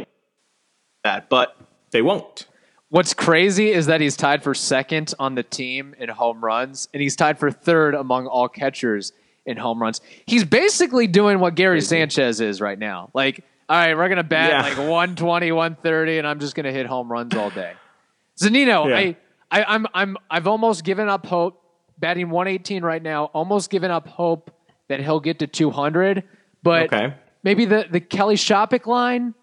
that, 1.03 1.29
but 1.29 1.55
they 1.91 2.01
won't. 2.01 2.47
What's 2.89 3.13
crazy 3.13 3.71
is 3.71 3.87
that 3.87 3.99
he's 3.99 4.15
tied 4.15 4.43
for 4.43 4.53
second 4.53 5.13
on 5.19 5.35
the 5.35 5.43
team 5.43 5.95
in 5.99 6.09
home 6.09 6.43
runs, 6.43 6.87
and 6.93 7.01
he's 7.01 7.15
tied 7.15 7.37
for 7.39 7.51
third 7.51 7.93
among 7.95 8.27
all 8.27 8.47
catchers 8.47 9.11
in 9.45 9.57
home 9.57 9.81
runs. 9.81 10.01
He's 10.25 10.43
basically 10.45 11.07
doing 11.07 11.39
what 11.39 11.55
Gary 11.55 11.81
Sanchez 11.81 12.39
is 12.41 12.61
right 12.61 12.79
now. 12.79 13.09
Like, 13.13 13.43
all 13.67 13.75
right, 13.77 13.95
we're 13.97 14.07
gonna 14.09 14.23
bat 14.23 14.51
Yeah. 14.51 14.61
like 14.61 14.77
120, 14.89 15.51
130, 15.51 16.19
and 16.19 16.27
I'm 16.27 16.39
just 16.39 16.55
gonna 16.55 16.71
hit 16.71 16.85
home 16.85 17.11
runs 17.11 17.35
all 17.35 17.49
day. 17.49 17.73
Zunino, 18.41 18.87
Yeah. 18.89 18.95
I, 18.97 19.15
I, 19.51 19.63
I'm, 19.75 19.87
I'm, 19.93 20.17
I've 20.29 20.47
almost 20.47 20.83
given 20.83 21.09
up 21.09 21.25
hope. 21.25 21.61
Batting 21.97 22.29
118 22.29 22.83
right 22.83 23.01
now, 23.01 23.25
almost 23.25 23.69
given 23.69 23.89
up 23.91 24.07
hope 24.07 24.51
that 24.89 24.99
he'll 24.99 25.19
get 25.19 25.39
to 25.39 25.47
200. 25.47 26.23
But 26.61 26.93
Okay. 26.93 27.13
maybe 27.43 27.65
the 27.65 27.85
the 27.89 27.99
Kelly 28.01 28.35
Shoppach 28.35 28.85
line, 28.85 29.33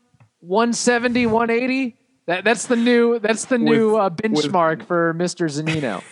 170, 0.40 1.26
180. 1.26 1.96
That 2.26 2.44
that's 2.44 2.66
the 2.66 2.76
new 2.76 3.18
that's 3.18 3.46
the 3.46 3.58
new 3.58 3.92
With- 3.92 4.00
uh, 4.00 4.10
benchmark 4.10 4.86
for 4.86 5.14
Mr. 5.14 5.46
Zunino. 5.50 6.02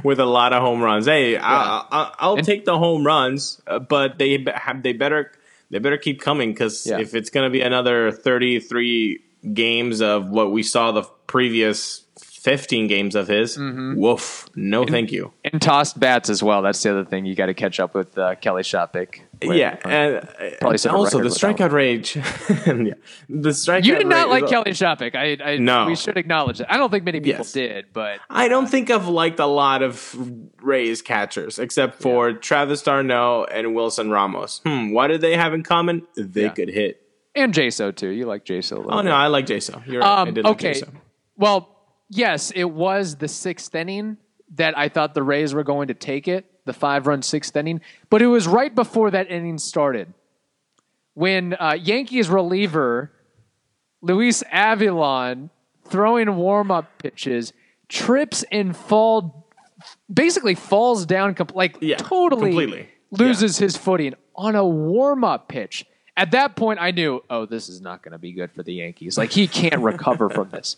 with 0.04 0.20
a 0.20 0.24
lot 0.26 0.52
of 0.52 0.62
home 0.62 0.82
runs. 0.82 1.06
Hey, 1.06 1.36
I, 1.36 1.78
I, 1.90 2.14
I'll 2.18 2.36
take 2.38 2.64
the 2.66 2.76
home 2.78 3.06
runs, 3.06 3.60
uh, 3.66 3.78
but 3.78 4.18
they 4.18 4.44
have 4.54 4.82
they 4.82 4.92
better 4.92 5.32
they 5.70 5.78
better 5.78 5.96
keep 5.98 6.20
coming 6.20 6.50
because 6.52 6.86
Yeah. 6.86 6.98
if 6.98 7.14
it's 7.14 7.30
going 7.30 7.46
to 7.46 7.50
be 7.50 7.62
another 7.62 8.10
thirty 8.12 8.60
three 8.60 9.20
games 9.54 10.02
of 10.02 10.28
what 10.28 10.52
we 10.52 10.62
saw 10.62 10.92
the 10.92 11.02
previous 11.26 12.04
fifteen 12.46 12.86
games 12.86 13.14
of 13.16 13.26
his, 13.26 13.56
Mm-hmm. 13.58 13.96
woof, 13.96 14.48
no, 14.54 14.84
thank 14.86 15.10
you. 15.10 15.32
and 15.44 15.60
tossed 15.60 15.98
bats 15.98 16.30
as 16.30 16.42
well. 16.42 16.62
That's 16.62 16.80
the 16.82 16.90
other 16.92 17.04
thing 17.04 17.26
you 17.26 17.34
got 17.34 17.46
to 17.46 17.54
catch 17.54 17.80
up 17.80 17.92
with 17.94 18.16
uh, 18.16 18.36
Kelly 18.36 18.62
Shoppach. 18.62 19.20
yeah, 19.42 19.76
and, 19.84 20.22
Probably 20.60 20.78
and 20.84 20.96
also 20.96 21.18
the 21.20 21.28
strikeout 21.28 21.72
rage. 21.72 22.14
yeah, 22.16 22.94
the 23.28 23.50
strikeout. 23.50 23.84
You 23.84 23.96
did 23.96 24.06
not 24.06 24.28
like 24.28 24.46
Kelly 24.48 24.70
Shoppach. 24.70 25.14
I, 25.16 25.36
I 25.52 25.56
No. 25.58 25.86
we 25.86 25.96
should 25.96 26.16
acknowledge 26.16 26.58
that. 26.58 26.72
I 26.72 26.76
don't 26.76 26.90
think 26.90 27.04
many 27.04 27.18
people 27.20 27.38
Yes. 27.44 27.52
did, 27.52 27.86
but 27.92 28.20
I 28.30 28.46
don't 28.48 28.68
think 28.68 28.90
I've 28.90 29.08
liked 29.08 29.40
a 29.40 29.46
lot 29.46 29.82
of 29.82 30.14
Rays 30.62 31.02
catchers 31.02 31.58
except 31.58 32.00
for 32.00 32.32
Travis 32.32 32.80
d'Arnaud 32.82 33.46
and 33.52 33.74
Wilson 33.74 34.10
Ramos. 34.10 34.60
Hmm, 34.64 34.90
what 34.92 35.08
did 35.08 35.20
they 35.20 35.36
have 35.36 35.52
in 35.52 35.62
common? 35.64 36.06
They 36.16 36.42
Yeah. 36.44 36.48
could 36.50 36.68
hit. 36.70 37.02
and 37.34 37.52
Jaso 37.52 37.94
too. 37.94 38.08
You 38.08 38.24
like 38.24 38.44
Jaso 38.46 38.72
a 38.72 38.76
little. 38.76 38.94
Oh 38.94 39.02
bit. 39.02 39.08
no, 39.10 39.14
I 39.14 39.26
like 39.26 39.44
Jason. 39.46 39.82
You're 39.86 40.00
right. 40.00 40.08
I 40.18 40.22
Um, 40.22 40.32
did 40.32 40.44
like 40.44 40.52
okay. 40.54 40.72
Jason. 40.72 40.98
Well, 41.36 41.75
yes, 42.08 42.50
it 42.52 42.64
was 42.64 43.16
the 43.16 43.28
sixth 43.28 43.74
inning 43.74 44.16
that 44.54 44.76
I 44.78 44.88
thought 44.88 45.14
the 45.14 45.22
Rays 45.22 45.54
were 45.54 45.64
going 45.64 45.88
to 45.88 45.94
take 45.94 46.28
it, 46.28 46.44
the 46.64 46.72
five 46.72 47.06
run 47.06 47.22
sixth 47.22 47.56
inning. 47.56 47.80
But 48.10 48.22
it 48.22 48.26
was 48.28 48.46
right 48.46 48.74
before 48.74 49.10
that 49.10 49.30
inning 49.30 49.58
started 49.58 50.12
when 51.14 51.54
uh, 51.54 51.76
Yankees 51.80 52.28
reliever 52.28 53.10
Luis 54.02 54.42
Avilán 54.52 55.50
throwing 55.84 56.36
warm 56.36 56.70
up 56.70 56.98
pitches 56.98 57.52
trips 57.88 58.44
and 58.52 58.76
fall, 58.76 59.48
basically 60.12 60.54
falls 60.54 61.06
down, 61.06 61.34
com- 61.34 61.48
like 61.54 61.78
Yeah, 61.80 61.96
totally 61.96 62.50
completely. 62.50 62.88
loses 63.10 63.58
his 63.58 63.76
footing 63.76 64.14
on 64.34 64.54
a 64.54 64.66
warm 64.66 65.24
up 65.24 65.48
pitch. 65.48 65.86
At 66.18 66.30
that 66.32 66.56
point, 66.56 66.80
I 66.80 66.90
knew, 66.92 67.22
oh, 67.28 67.46
this 67.46 67.68
is 67.68 67.80
not 67.80 68.02
going 68.02 68.12
to 68.12 68.18
be 68.18 68.32
good 68.32 68.50
for 68.52 68.62
the 68.62 68.74
Yankees. 68.74 69.18
Like 69.18 69.32
he 69.32 69.46
can't 69.46 69.82
recover 69.82 70.28
from 70.30 70.50
this. 70.50 70.76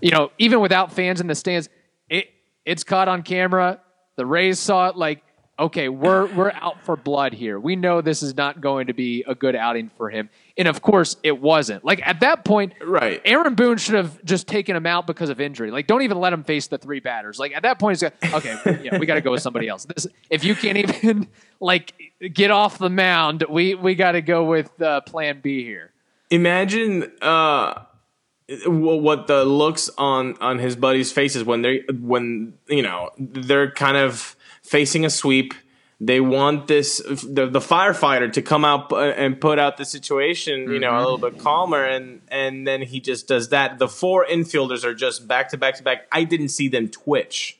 You 0.00 0.10
know, 0.10 0.30
even 0.38 0.60
without 0.60 0.92
fans 0.92 1.20
in 1.20 1.26
the 1.26 1.34
stands, 1.34 1.68
it 2.08 2.28
it's 2.64 2.84
caught 2.84 3.08
on 3.08 3.22
camera. 3.22 3.80
The 4.16 4.26
Rays 4.26 4.58
saw 4.58 4.88
it. 4.88 4.96
Like, 4.96 5.22
okay, 5.58 5.88
we're 5.88 6.26
we're 6.34 6.52
out 6.52 6.84
for 6.84 6.96
blood 6.96 7.32
here. 7.32 7.58
We 7.58 7.76
know 7.76 8.00
this 8.00 8.22
is 8.22 8.36
not 8.36 8.60
going 8.60 8.86
to 8.88 8.92
be 8.92 9.24
a 9.26 9.34
good 9.34 9.56
outing 9.56 9.90
for 9.96 10.10
him. 10.10 10.30
And 10.56 10.68
of 10.68 10.82
course, 10.82 11.16
it 11.22 11.40
wasn't. 11.40 11.84
Like 11.84 12.00
at 12.06 12.20
that 12.20 12.44
point, 12.44 12.74
Right. 12.80 13.20
Aaron 13.24 13.54
Boone 13.54 13.76
should 13.76 13.96
have 13.96 14.24
just 14.24 14.46
taken 14.46 14.76
him 14.76 14.86
out 14.86 15.06
because 15.06 15.30
of 15.30 15.40
injury. 15.40 15.70
Like, 15.72 15.86
don't 15.88 16.02
even 16.02 16.20
let 16.20 16.32
him 16.32 16.44
face 16.44 16.68
the 16.68 16.78
three 16.78 17.00
batters. 17.00 17.38
Like 17.38 17.52
at 17.54 17.62
that 17.62 17.78
point, 17.78 17.96
he's 17.96 18.02
like, 18.04 18.34
okay, 18.34 18.80
yeah, 18.84 18.98
we 18.98 19.06
got 19.06 19.14
to 19.14 19.20
go 19.20 19.32
with 19.32 19.42
somebody 19.42 19.68
else. 19.68 19.84
This, 19.84 20.06
if 20.30 20.44
you 20.44 20.54
can't 20.54 20.78
even 20.78 21.28
like 21.60 21.92
get 22.32 22.50
off 22.50 22.78
the 22.78 22.90
mound, 22.90 23.44
we 23.48 23.74
we 23.74 23.94
got 23.94 24.12
to 24.12 24.22
go 24.22 24.44
with 24.44 24.80
uh, 24.80 25.00
Plan 25.02 25.40
B 25.42 25.64
here. 25.64 25.90
Imagine 26.30 27.12
uh, 27.20 27.82
what 28.66 29.26
the 29.26 29.44
looks 29.44 29.90
on 29.96 30.36
on 30.40 30.58
his 30.58 30.76
buddies' 30.76 31.12
faces 31.12 31.44
when 31.44 31.62
they 31.62 31.82
when 32.00 32.54
you 32.68 32.82
know 32.82 33.10
they're 33.18 33.70
kind 33.70 33.96
of 33.96 34.36
facing 34.62 35.04
a 35.04 35.10
sweep. 35.10 35.54
They 36.00 36.20
want 36.20 36.66
this 36.66 36.98
the, 36.98 37.46
the 37.46 37.60
firefighter 37.60 38.30
to 38.32 38.42
come 38.42 38.64
out 38.64 38.92
uh, 38.92 38.98
and 38.98 39.40
put 39.40 39.58
out 39.58 39.76
the 39.76 39.84
situation, 39.84 40.70
you 40.70 40.80
know, 40.80 40.96
a 40.96 40.98
little 40.98 41.18
bit 41.18 41.34
mm-hmm. 41.34 41.42
calmer, 41.42 41.84
and 41.84 42.20
and 42.28 42.66
then 42.66 42.82
he 42.82 43.00
just 43.00 43.28
does 43.28 43.50
that. 43.50 43.78
The 43.78 43.88
four 43.88 44.26
infielders 44.26 44.84
are 44.84 44.94
just 44.94 45.26
back 45.26 45.50
to 45.50 45.56
back 45.56 45.76
to 45.76 45.82
back. 45.82 46.06
I 46.12 46.24
didn't 46.24 46.48
see 46.48 46.68
them 46.68 46.88
twitch. 46.88 47.58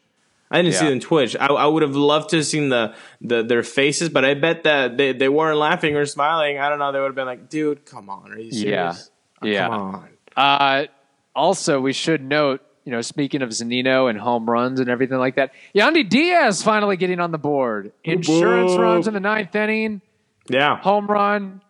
I 0.50 0.60
didn't 0.62 0.74
see 0.74 0.88
them 0.88 1.00
twitch. 1.00 1.34
I, 1.40 1.46
I 1.46 1.66
would 1.66 1.82
have 1.82 1.96
loved 1.96 2.30
to 2.30 2.36
have 2.36 2.46
seen 2.46 2.68
the, 2.68 2.94
the 3.20 3.42
their 3.42 3.62
faces, 3.62 4.08
but 4.08 4.24
I 4.24 4.34
bet 4.34 4.64
that 4.64 4.96
they, 4.96 5.12
they 5.12 5.28
weren't 5.28 5.58
laughing 5.58 5.96
or 5.96 6.04
smiling. 6.04 6.58
I 6.58 6.68
don't 6.68 6.78
know. 6.78 6.92
They 6.92 7.00
would 7.00 7.06
have 7.06 7.14
been 7.14 7.26
like, 7.26 7.48
"Dude, 7.48 7.86
come 7.86 8.10
on, 8.10 8.32
are 8.32 8.38
you 8.38 8.50
Yeah. 8.52 8.92
serious? 8.92 9.10
Oh, 9.42 9.46
Yeah. 9.46 9.68
come 9.68 9.80
on." 9.80 10.08
Uh, 10.36 10.84
also, 11.34 11.80
we 11.80 11.92
should 11.92 12.22
note, 12.22 12.60
you 12.84 12.92
know, 12.92 13.00
speaking 13.00 13.42
of 13.42 13.50
Zunino 13.50 14.08
and 14.10 14.18
home 14.18 14.48
runs 14.48 14.80
and 14.80 14.88
everything 14.88 15.18
like 15.18 15.36
that, 15.36 15.52
Yandy 15.74 16.08
Diaz 16.08 16.62
finally 16.62 16.96
getting 16.96 17.20
on 17.20 17.30
the 17.32 17.38
board. 17.38 17.92
Insurance 18.04 18.72
Whoa. 18.72 18.78
runs 18.80 19.06
in 19.08 19.14
the 19.14 19.20
ninth 19.20 19.54
inning, 19.54 20.00
Yeah, 20.48 20.76
home 20.78 21.06
run, 21.06 21.62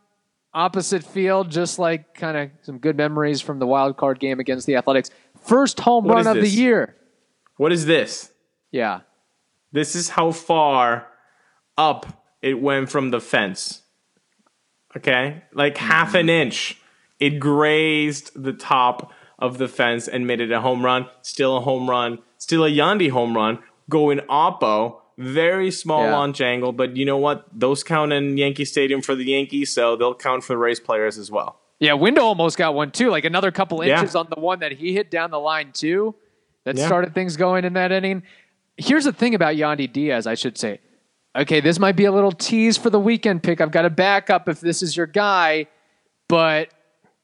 opposite 0.52 1.04
field, 1.04 1.50
just 1.50 1.78
like 1.78 2.14
kind 2.14 2.36
of 2.36 2.50
some 2.62 2.78
good 2.78 2.96
memories 2.96 3.40
from 3.40 3.58
the 3.58 3.66
wild 3.66 3.96
card 3.96 4.18
game 4.20 4.40
against 4.40 4.66
the 4.66 4.76
Athletics. 4.76 5.10
First 5.42 5.80
home 5.80 6.04
What 6.04 6.16
run 6.24 6.26
of 6.26 6.34
this? 6.42 6.52
the 6.52 6.60
year. 6.60 6.96
what 7.56 7.70
is 7.72 7.86
this? 7.86 8.30
Yeah. 8.70 9.00
This 9.72 9.94
is 9.94 10.08
how 10.10 10.30
far 10.32 11.06
up 11.76 12.06
it 12.42 12.60
went 12.60 12.90
from 12.90 13.10
the 13.10 13.20
fence. 13.20 13.82
Okay? 14.96 15.42
Like 15.52 15.76
half 15.76 16.14
an 16.14 16.28
inch. 16.28 16.80
It 17.24 17.40
grazed 17.40 18.30
the 18.40 18.52
top 18.52 19.12
of 19.38 19.58
the 19.58 19.68
fence 19.68 20.06
and 20.08 20.26
made 20.26 20.40
it 20.40 20.52
a 20.52 20.60
home 20.60 20.84
run. 20.84 21.06
Still 21.22 21.56
a 21.56 21.60
home 21.60 21.88
run. 21.88 22.18
Still 22.38 22.64
a 22.64 22.70
Yandy 22.70 23.10
home 23.10 23.34
run. 23.34 23.58
Going 23.88 24.18
oppo. 24.28 24.96
Very 25.16 25.70
small 25.70 26.02
Yeah. 26.04 26.12
launch 26.16 26.40
angle, 26.40 26.72
but 26.72 26.96
you 26.96 27.04
know 27.06 27.16
what? 27.16 27.46
Those 27.52 27.84
count 27.84 28.12
in 28.12 28.36
Yankee 28.36 28.64
Stadium 28.64 29.00
for 29.00 29.14
the 29.14 29.24
Yankees, 29.24 29.72
so 29.72 29.94
they'll 29.96 30.14
count 30.14 30.42
for 30.44 30.52
the 30.54 30.58
race 30.58 30.80
players 30.80 31.16
as 31.18 31.30
well. 31.30 31.60
Yeah, 31.78 31.92
Window 31.94 32.22
almost 32.22 32.58
got 32.58 32.74
one 32.74 32.90
too, 32.90 33.10
like 33.10 33.24
another 33.24 33.50
couple 33.52 33.84
Yeah. 33.84 34.00
inches 34.00 34.16
on 34.16 34.26
the 34.34 34.40
one 34.40 34.58
that 34.58 34.72
he 34.72 34.92
hit 34.92 35.10
down 35.10 35.30
the 35.30 35.38
line 35.40 35.70
too. 35.72 36.14
That 36.64 36.76
Yeah. 36.76 36.86
started 36.86 37.14
things 37.14 37.36
going 37.36 37.64
in 37.64 37.72
that 37.74 37.92
inning. 37.92 38.22
Here's 38.76 39.04
the 39.04 39.12
thing 39.12 39.34
about 39.34 39.54
Yandy 39.54 39.90
Diaz, 39.90 40.26
I 40.26 40.34
should 40.34 40.58
say. 40.58 40.80
Okay, 41.36 41.60
this 41.60 41.78
might 41.78 41.94
be 41.96 42.04
a 42.06 42.12
little 42.12 42.32
tease 42.32 42.76
for 42.76 42.90
the 42.90 43.00
weekend 43.00 43.42
pick. 43.42 43.60
I've 43.60 43.70
got 43.70 43.84
a 43.84 43.90
backup 43.90 44.48
if 44.48 44.60
this 44.60 44.82
is 44.82 44.96
your 44.96 45.06
guy, 45.06 45.66
but 46.28 46.68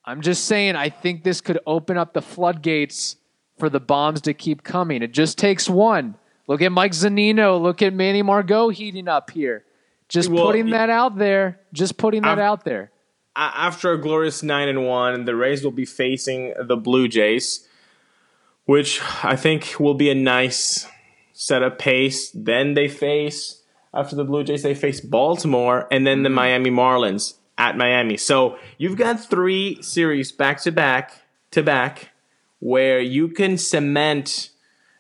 I'm 0.05 0.23
just 0.23 0.45
saying 0.47 0.77
I 0.77 0.89
think 0.89 1.25
this 1.25 1.41
could 1.41 1.59
open 1.67 1.97
up 1.97 2.15
the 2.15 2.23
floodgates 2.23 3.17
for 3.59 3.69
the 3.69 3.81
bombs 3.81 4.23
to 4.23 4.35
keep 4.35 4.63
coming. 4.63 5.03
It 5.03 5.13
just 5.13 5.39
takes 5.39 5.69
one. 5.69 6.17
Look 6.47 6.63
at 6.63 6.73
Mike 6.73 6.93
Zunino. 6.93 7.61
Look 7.61 7.83
at 7.83 7.93
Manny 7.93 8.23
Margot 8.23 8.71
heating 8.71 9.09
up 9.09 9.31
here. 9.31 9.65
Just 10.09 10.31
Well, 10.31 10.47
putting 10.47 10.71
that 10.71 10.91
out 10.91 11.19
there. 11.19 11.61
Just 11.73 11.97
putting 11.97 12.23
that 12.23 12.33
I've- 12.33 12.41
out 12.41 12.65
there. 12.65 12.91
after 13.37 13.93
a 13.93 13.99
glorious 13.99 14.43
nine 14.43 14.69
and 14.69 14.87
one, 14.87 15.25
the 15.25 15.37
Rays 15.37 15.63
will 15.63 15.71
be 15.71 15.85
facing 15.85 16.53
the 16.61 16.77
Blue 16.77 17.07
Jays, 17.07 17.67
which 18.65 19.01
I 19.23 19.37
think 19.37 19.79
will 19.79 19.95
be 19.95 20.11
a 20.11 20.15
nice 20.15 20.87
set 21.33 21.63
of 21.63 21.79
pace. 21.79 22.31
Then 22.35 22.75
they 22.75 22.89
face 22.89 23.63
after 23.95 24.17
the 24.17 24.25
Blue 24.25 24.45
Jays, 24.45 24.63
they 24.63 24.75
face 24.75 25.01
Baltimore 25.01 25.87
and 25.91 26.07
then 26.07 26.23
the 26.23 26.29
mm-hmm. 26.29 26.37
Miami 26.37 26.71
Marlins 26.71 27.35
at 27.61 27.77
Miami. 27.77 28.17
So 28.17 28.59
you've 28.79 28.97
got 28.97 29.21
three 29.21 29.83
series 29.83 30.33
back 30.33 30.63
to 30.63 30.73
back 30.73 31.13
to 31.51 31.63
back 31.63 32.09
where 32.59 33.01
you 33.01 33.29
can 33.29 33.59
cement 33.59 34.49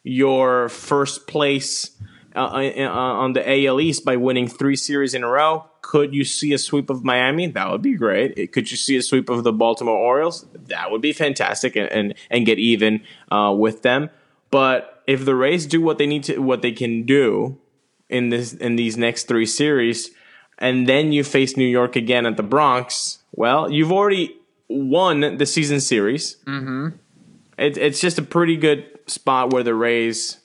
your 0.02 0.68
first 0.68 1.26
place 1.26 1.90
uh, 2.36 2.40
uh, 2.40 2.88
on 2.88 3.32
the 3.32 3.66
AL 3.66 3.80
East 3.80 4.04
by 4.04 4.16
winning 4.16 4.46
three 4.46 4.76
series 4.76 5.14
in 5.14 5.24
a 5.24 5.28
row. 5.28 5.64
Could 5.80 6.14
you 6.14 6.22
see 6.22 6.52
a 6.52 6.58
sweep 6.58 6.90
of 6.90 7.02
Miami? 7.02 7.46
That 7.46 7.70
would 7.70 7.82
be 7.82 7.94
great. 7.94 8.52
Could 8.52 8.70
you 8.70 8.76
see 8.76 8.96
a 8.96 9.02
sweep 9.02 9.30
of 9.30 9.42
the 9.42 9.52
Baltimore 9.52 9.96
Orioles? 9.96 10.46
That 10.52 10.90
would 10.90 11.00
be 11.00 11.14
fantastic, 11.14 11.76
and 11.76 11.90
and, 11.90 12.14
and 12.30 12.44
get 12.44 12.58
even 12.58 13.02
uh, 13.32 13.54
with 13.56 13.80
them. 13.82 14.10
But 14.50 15.02
if 15.06 15.24
the 15.24 15.34
Rays 15.34 15.64
do 15.66 15.80
what 15.80 15.96
they 15.96 16.06
need 16.06 16.24
to, 16.24 16.38
what 16.38 16.60
they 16.60 16.72
can 16.72 17.04
do 17.04 17.58
in 18.10 18.28
this 18.28 18.52
in 18.52 18.76
these 18.76 18.96
next 18.98 19.28
three 19.28 19.46
series, 19.46 20.10
and 20.60 20.86
then 20.86 21.12
you 21.12 21.24
face 21.24 21.56
New 21.56 21.66
York 21.66 21.96
again 21.96 22.26
at 22.26 22.36
the 22.36 22.42
Bronx, 22.42 23.18
well, 23.32 23.70
you've 23.70 23.92
already 23.92 24.36
won 24.68 25.38
the 25.38 25.46
season 25.46 25.80
series. 25.80 26.36
Mm-hmm. 26.46 26.88
It, 27.58 27.76
it's 27.76 28.00
just 28.00 28.18
a 28.18 28.22
pretty 28.22 28.56
good 28.56 28.86
spot 29.06 29.52
where 29.52 29.62
the 29.62 29.74
Rays 29.74 30.38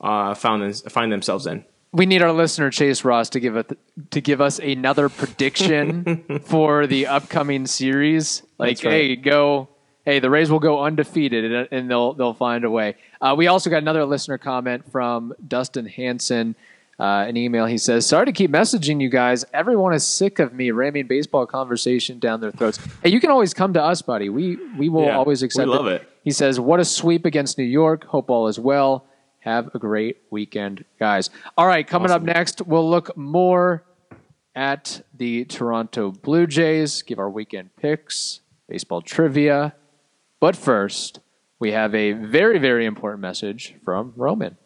uh, 0.00 0.34
found 0.34 0.62
them, 0.62 0.72
find 0.90 1.12
themselves 1.12 1.46
in. 1.46 1.64
we 1.92 2.06
need 2.06 2.22
our 2.22 2.32
listener 2.32 2.70
Chase 2.70 3.04
Ross 3.04 3.30
to 3.30 3.40
give 3.40 3.56
it 3.56 3.78
to 4.10 4.20
give 4.20 4.40
us 4.40 4.58
another 4.58 5.08
prediction 5.08 6.40
for 6.44 6.86
the 6.86 7.06
upcoming 7.06 7.66
series. 7.66 8.42
Like, 8.58 8.82
right. 8.84 8.92
hey, 8.92 9.16
go. 9.16 9.68
Hey, 10.04 10.18
the 10.18 10.30
Rays 10.30 10.50
will 10.50 10.60
go 10.60 10.82
undefeated, 10.82 11.44
and, 11.52 11.68
and 11.70 11.90
they'll 11.90 12.14
they'll 12.14 12.34
find 12.34 12.64
a 12.64 12.70
way. 12.70 12.96
Uh, 13.20 13.34
we 13.36 13.48
also 13.48 13.68
got 13.70 13.78
another 13.78 14.04
listener 14.04 14.38
comment 14.38 14.90
from 14.90 15.34
Dustin 15.46 15.86
Hanson. 15.86 16.56
Uh, 17.00 17.24
an 17.26 17.36
email. 17.36 17.64
He 17.64 17.78
says, 17.78 18.04
"Sorry 18.06 18.26
to 18.26 18.32
keep 18.32 18.50
messaging 18.50 19.00
you 19.00 19.08
guys. 19.08 19.44
Everyone 19.54 19.94
is 19.94 20.06
sick 20.06 20.38
of 20.38 20.52
me 20.52 20.70
ramming 20.70 21.06
baseball 21.06 21.46
conversation 21.46 22.18
down 22.18 22.40
their 22.42 22.50
throats. 22.50 22.78
Hey, 23.02 23.08
you 23.08 23.20
can 23.20 23.30
always 23.30 23.54
come 23.54 23.72
to 23.72 23.82
us, 23.82 24.02
buddy. 24.02 24.28
We 24.28 24.58
we 24.76 24.90
will 24.90 25.04
Yeah, 25.06 25.16
always 25.16 25.40
we 25.40 25.46
accept 25.46 25.68
love 25.68 25.86
it. 25.86 26.06
He 26.22 26.30
says, 26.30 26.60
"What 26.60 26.78
a 26.78 26.84
sweep 26.84 27.24
against 27.24 27.56
New 27.56 27.64
York. 27.64 28.04
Hope 28.04 28.28
all 28.28 28.48
is 28.48 28.58
well. 28.60 29.06
Have 29.38 29.74
a 29.74 29.78
great 29.78 30.18
weekend, 30.30 30.84
guys. 30.98 31.30
All 31.56 31.66
right, 31.66 31.86
coming 31.86 32.10
Awesome. 32.10 32.28
up 32.28 32.36
next, 32.36 32.60
we'll 32.66 32.88
look 32.90 33.16
more 33.16 33.82
at 34.54 35.00
the 35.16 35.46
Toronto 35.46 36.10
Blue 36.10 36.46
Jays, 36.46 37.00
give 37.00 37.18
our 37.18 37.30
weekend 37.30 37.74
picks, 37.76 38.40
baseball 38.68 39.00
trivia. 39.00 39.74
But 40.40 40.56
first, 40.56 41.20
we 41.58 41.72
have 41.72 41.94
a 41.94 42.12
very, 42.12 42.58
very 42.58 42.84
important 42.84 43.22
message 43.22 43.74
from 43.82 44.12
Roman. 44.16 44.58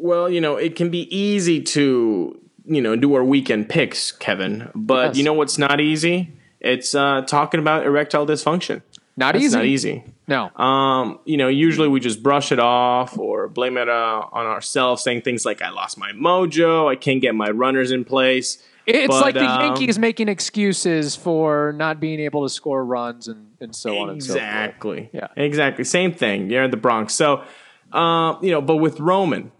Well, 0.00 0.30
you 0.30 0.40
know, 0.40 0.56
it 0.56 0.76
can 0.76 0.90
be 0.90 1.14
easy 1.14 1.60
to, 1.62 2.40
you 2.64 2.80
know, 2.80 2.96
do 2.96 3.14
our 3.14 3.24
weekend 3.24 3.68
picks, 3.68 4.12
Kevin. 4.12 4.70
But 4.74 5.08
Yes. 5.08 5.18
you 5.18 5.24
know 5.24 5.34
what's 5.34 5.58
not 5.58 5.80
easy? 5.80 6.32
It's 6.60 6.94
uh, 6.94 7.22
talking 7.26 7.60
about 7.60 7.84
erectile 7.86 8.26
dysfunction. 8.26 8.82
Not 9.16 9.34
That's 9.34 9.44
easy. 9.44 9.56
not 9.56 9.66
easy. 9.66 10.04
No. 10.28 10.50
Um, 10.56 11.18
you 11.26 11.36
know, 11.36 11.48
usually 11.48 11.88
we 11.88 12.00
just 12.00 12.22
brush 12.22 12.52
it 12.52 12.58
off 12.58 13.18
or 13.18 13.48
blame 13.48 13.76
it 13.76 13.88
uh, 13.88 14.22
on 14.32 14.46
ourselves, 14.46 15.02
saying 15.02 15.22
things 15.22 15.44
like, 15.44 15.60
I 15.60 15.70
lost 15.70 15.98
my 15.98 16.12
mojo, 16.12 16.90
I 16.90 16.96
can't 16.96 17.20
get 17.20 17.34
my 17.34 17.50
runners 17.50 17.90
in 17.90 18.04
place. 18.04 18.62
it's 18.86 19.08
but, 19.08 19.20
like 19.20 19.34
the 19.34 19.44
um, 19.44 19.60
Yankees 19.60 19.98
making 19.98 20.28
excuses 20.28 21.16
for 21.16 21.74
not 21.76 22.00
being 22.00 22.20
able 22.20 22.44
to 22.44 22.48
score 22.48 22.82
runs 22.84 23.28
and, 23.28 23.48
and 23.60 23.74
so 23.74 23.98
on 23.98 24.10
and 24.10 24.22
so 24.22 24.34
forth. 24.34 24.42
Exactly. 24.42 25.10
Yeah. 25.12 25.28
Exactly. 25.36 25.84
Same 25.84 26.12
thing. 26.14 26.48
You're 26.48 26.64
in 26.64 26.70
the 26.70 26.78
Bronx. 26.78 27.14
So, 27.14 27.44
uh, 27.92 28.36
you 28.40 28.50
know, 28.52 28.62
but 28.62 28.76
with 28.76 29.00
Roman, 29.00 29.52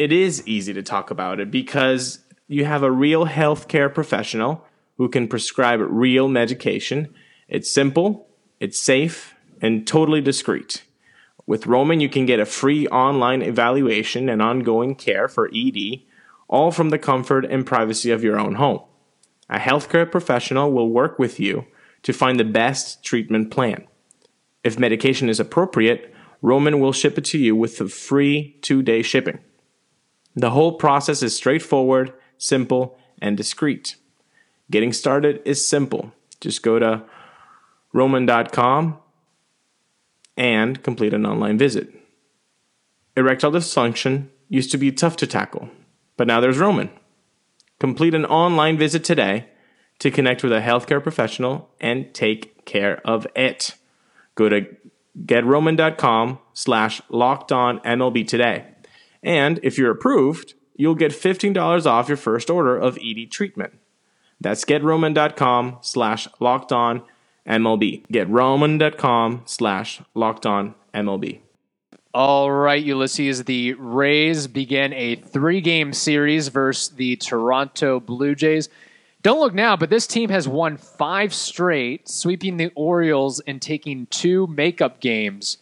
it 0.00 0.12
is 0.12 0.42
easy 0.48 0.72
to 0.72 0.82
talk 0.82 1.10
about 1.10 1.40
it 1.40 1.50
because 1.50 2.20
you 2.48 2.64
have 2.64 2.82
a 2.82 2.90
real 2.90 3.26
healthcare 3.26 3.92
professional 3.92 4.64
who 4.96 5.10
can 5.10 5.28
prescribe 5.28 5.78
real 5.82 6.26
medication. 6.26 7.14
It's 7.48 7.70
simple, 7.70 8.26
it's 8.60 8.80
safe, 8.80 9.34
and 9.60 9.86
totally 9.86 10.22
discreet. 10.22 10.84
With 11.46 11.66
Roman, 11.66 12.00
you 12.00 12.08
can 12.08 12.24
get 12.24 12.40
a 12.40 12.46
free 12.46 12.86
online 12.88 13.42
evaluation 13.42 14.30
and 14.30 14.40
ongoing 14.40 14.94
care 14.94 15.28
for 15.28 15.50
ED, 15.54 16.00
all 16.48 16.70
from 16.70 16.88
the 16.88 16.98
comfort 16.98 17.44
and 17.44 17.66
privacy 17.66 18.10
of 18.10 18.24
your 18.24 18.40
own 18.40 18.54
home. 18.54 18.80
A 19.50 19.58
healthcare 19.58 20.10
professional 20.10 20.72
will 20.72 20.88
work 20.88 21.18
with 21.18 21.38
you 21.38 21.66
to 22.04 22.14
find 22.14 22.40
the 22.40 22.44
best 22.44 23.04
treatment 23.04 23.50
plan. 23.50 23.86
If 24.64 24.78
medication 24.78 25.28
is 25.28 25.40
appropriate, 25.40 26.14
Roman 26.40 26.80
will 26.80 26.94
ship 26.94 27.18
it 27.18 27.26
to 27.26 27.38
you 27.38 27.54
with 27.54 27.76
the 27.76 27.88
free 27.90 28.56
two 28.62 28.82
day 28.82 29.02
shipping. 29.02 29.40
The 30.36 30.50
whole 30.50 30.72
process 30.72 31.22
is 31.22 31.36
straightforward, 31.36 32.12
simple, 32.38 32.98
and 33.20 33.36
discreet. 33.36 33.96
Getting 34.70 34.92
started 34.92 35.42
is 35.44 35.66
simple. 35.66 36.12
Just 36.40 36.62
go 36.62 36.78
to 36.78 37.02
roman.com 37.92 38.98
and 40.36 40.82
complete 40.82 41.12
an 41.12 41.26
online 41.26 41.58
visit. 41.58 41.92
Erectile 43.16 43.52
dysfunction 43.52 44.28
used 44.48 44.70
to 44.70 44.78
be 44.78 44.92
tough 44.92 45.16
to 45.16 45.26
tackle, 45.26 45.68
but 46.16 46.26
now 46.26 46.40
there's 46.40 46.58
Roman. 46.58 46.90
Complete 47.78 48.14
an 48.14 48.24
online 48.24 48.78
visit 48.78 49.04
today 49.04 49.46
to 49.98 50.10
connect 50.10 50.42
with 50.42 50.52
a 50.52 50.60
healthcare 50.60 51.02
professional 51.02 51.68
and 51.80 52.12
take 52.14 52.64
care 52.64 53.00
of 53.06 53.26
it. 53.34 53.74
Go 54.34 54.48
to 54.48 54.66
getroman.com 55.24 56.38
slash 56.54 57.02
locked 57.08 57.52
on 57.52 57.80
MLB 57.80 58.26
today. 58.26 58.66
And 59.22 59.60
if 59.62 59.78
you're 59.78 59.90
approved, 59.90 60.54
you'll 60.74 60.94
get 60.94 61.12
$15 61.12 61.86
off 61.86 62.08
your 62.08 62.16
first 62.16 62.50
order 62.50 62.76
of 62.76 62.98
ED 62.98 63.30
treatment. 63.30 63.74
That's 64.40 64.64
getroman.com 64.64 65.78
slash 65.82 66.26
locked 66.38 66.72
on 66.72 67.02
MLB. 67.46 68.06
Getroman.com 68.06 69.42
slash 69.44 70.00
locked 70.14 70.46
on 70.46 70.74
MLB. 70.94 71.40
All 72.12 72.50
right, 72.50 72.82
Ulysses. 72.82 73.44
The 73.44 73.74
Rays 73.74 74.48
began 74.48 74.92
a 74.94 75.16
three 75.16 75.60
game 75.60 75.92
series 75.92 76.48
versus 76.48 76.88
the 76.88 77.16
Toronto 77.16 78.00
Blue 78.00 78.34
Jays. 78.34 78.68
Don't 79.22 79.38
look 79.38 79.54
now, 79.54 79.76
but 79.76 79.90
this 79.90 80.06
team 80.06 80.30
has 80.30 80.48
won 80.48 80.78
five 80.78 81.34
straight, 81.34 82.08
sweeping 82.08 82.56
the 82.56 82.72
Orioles 82.74 83.40
and 83.40 83.60
taking 83.60 84.06
two 84.06 84.46
makeup 84.46 84.98
games 85.00 85.58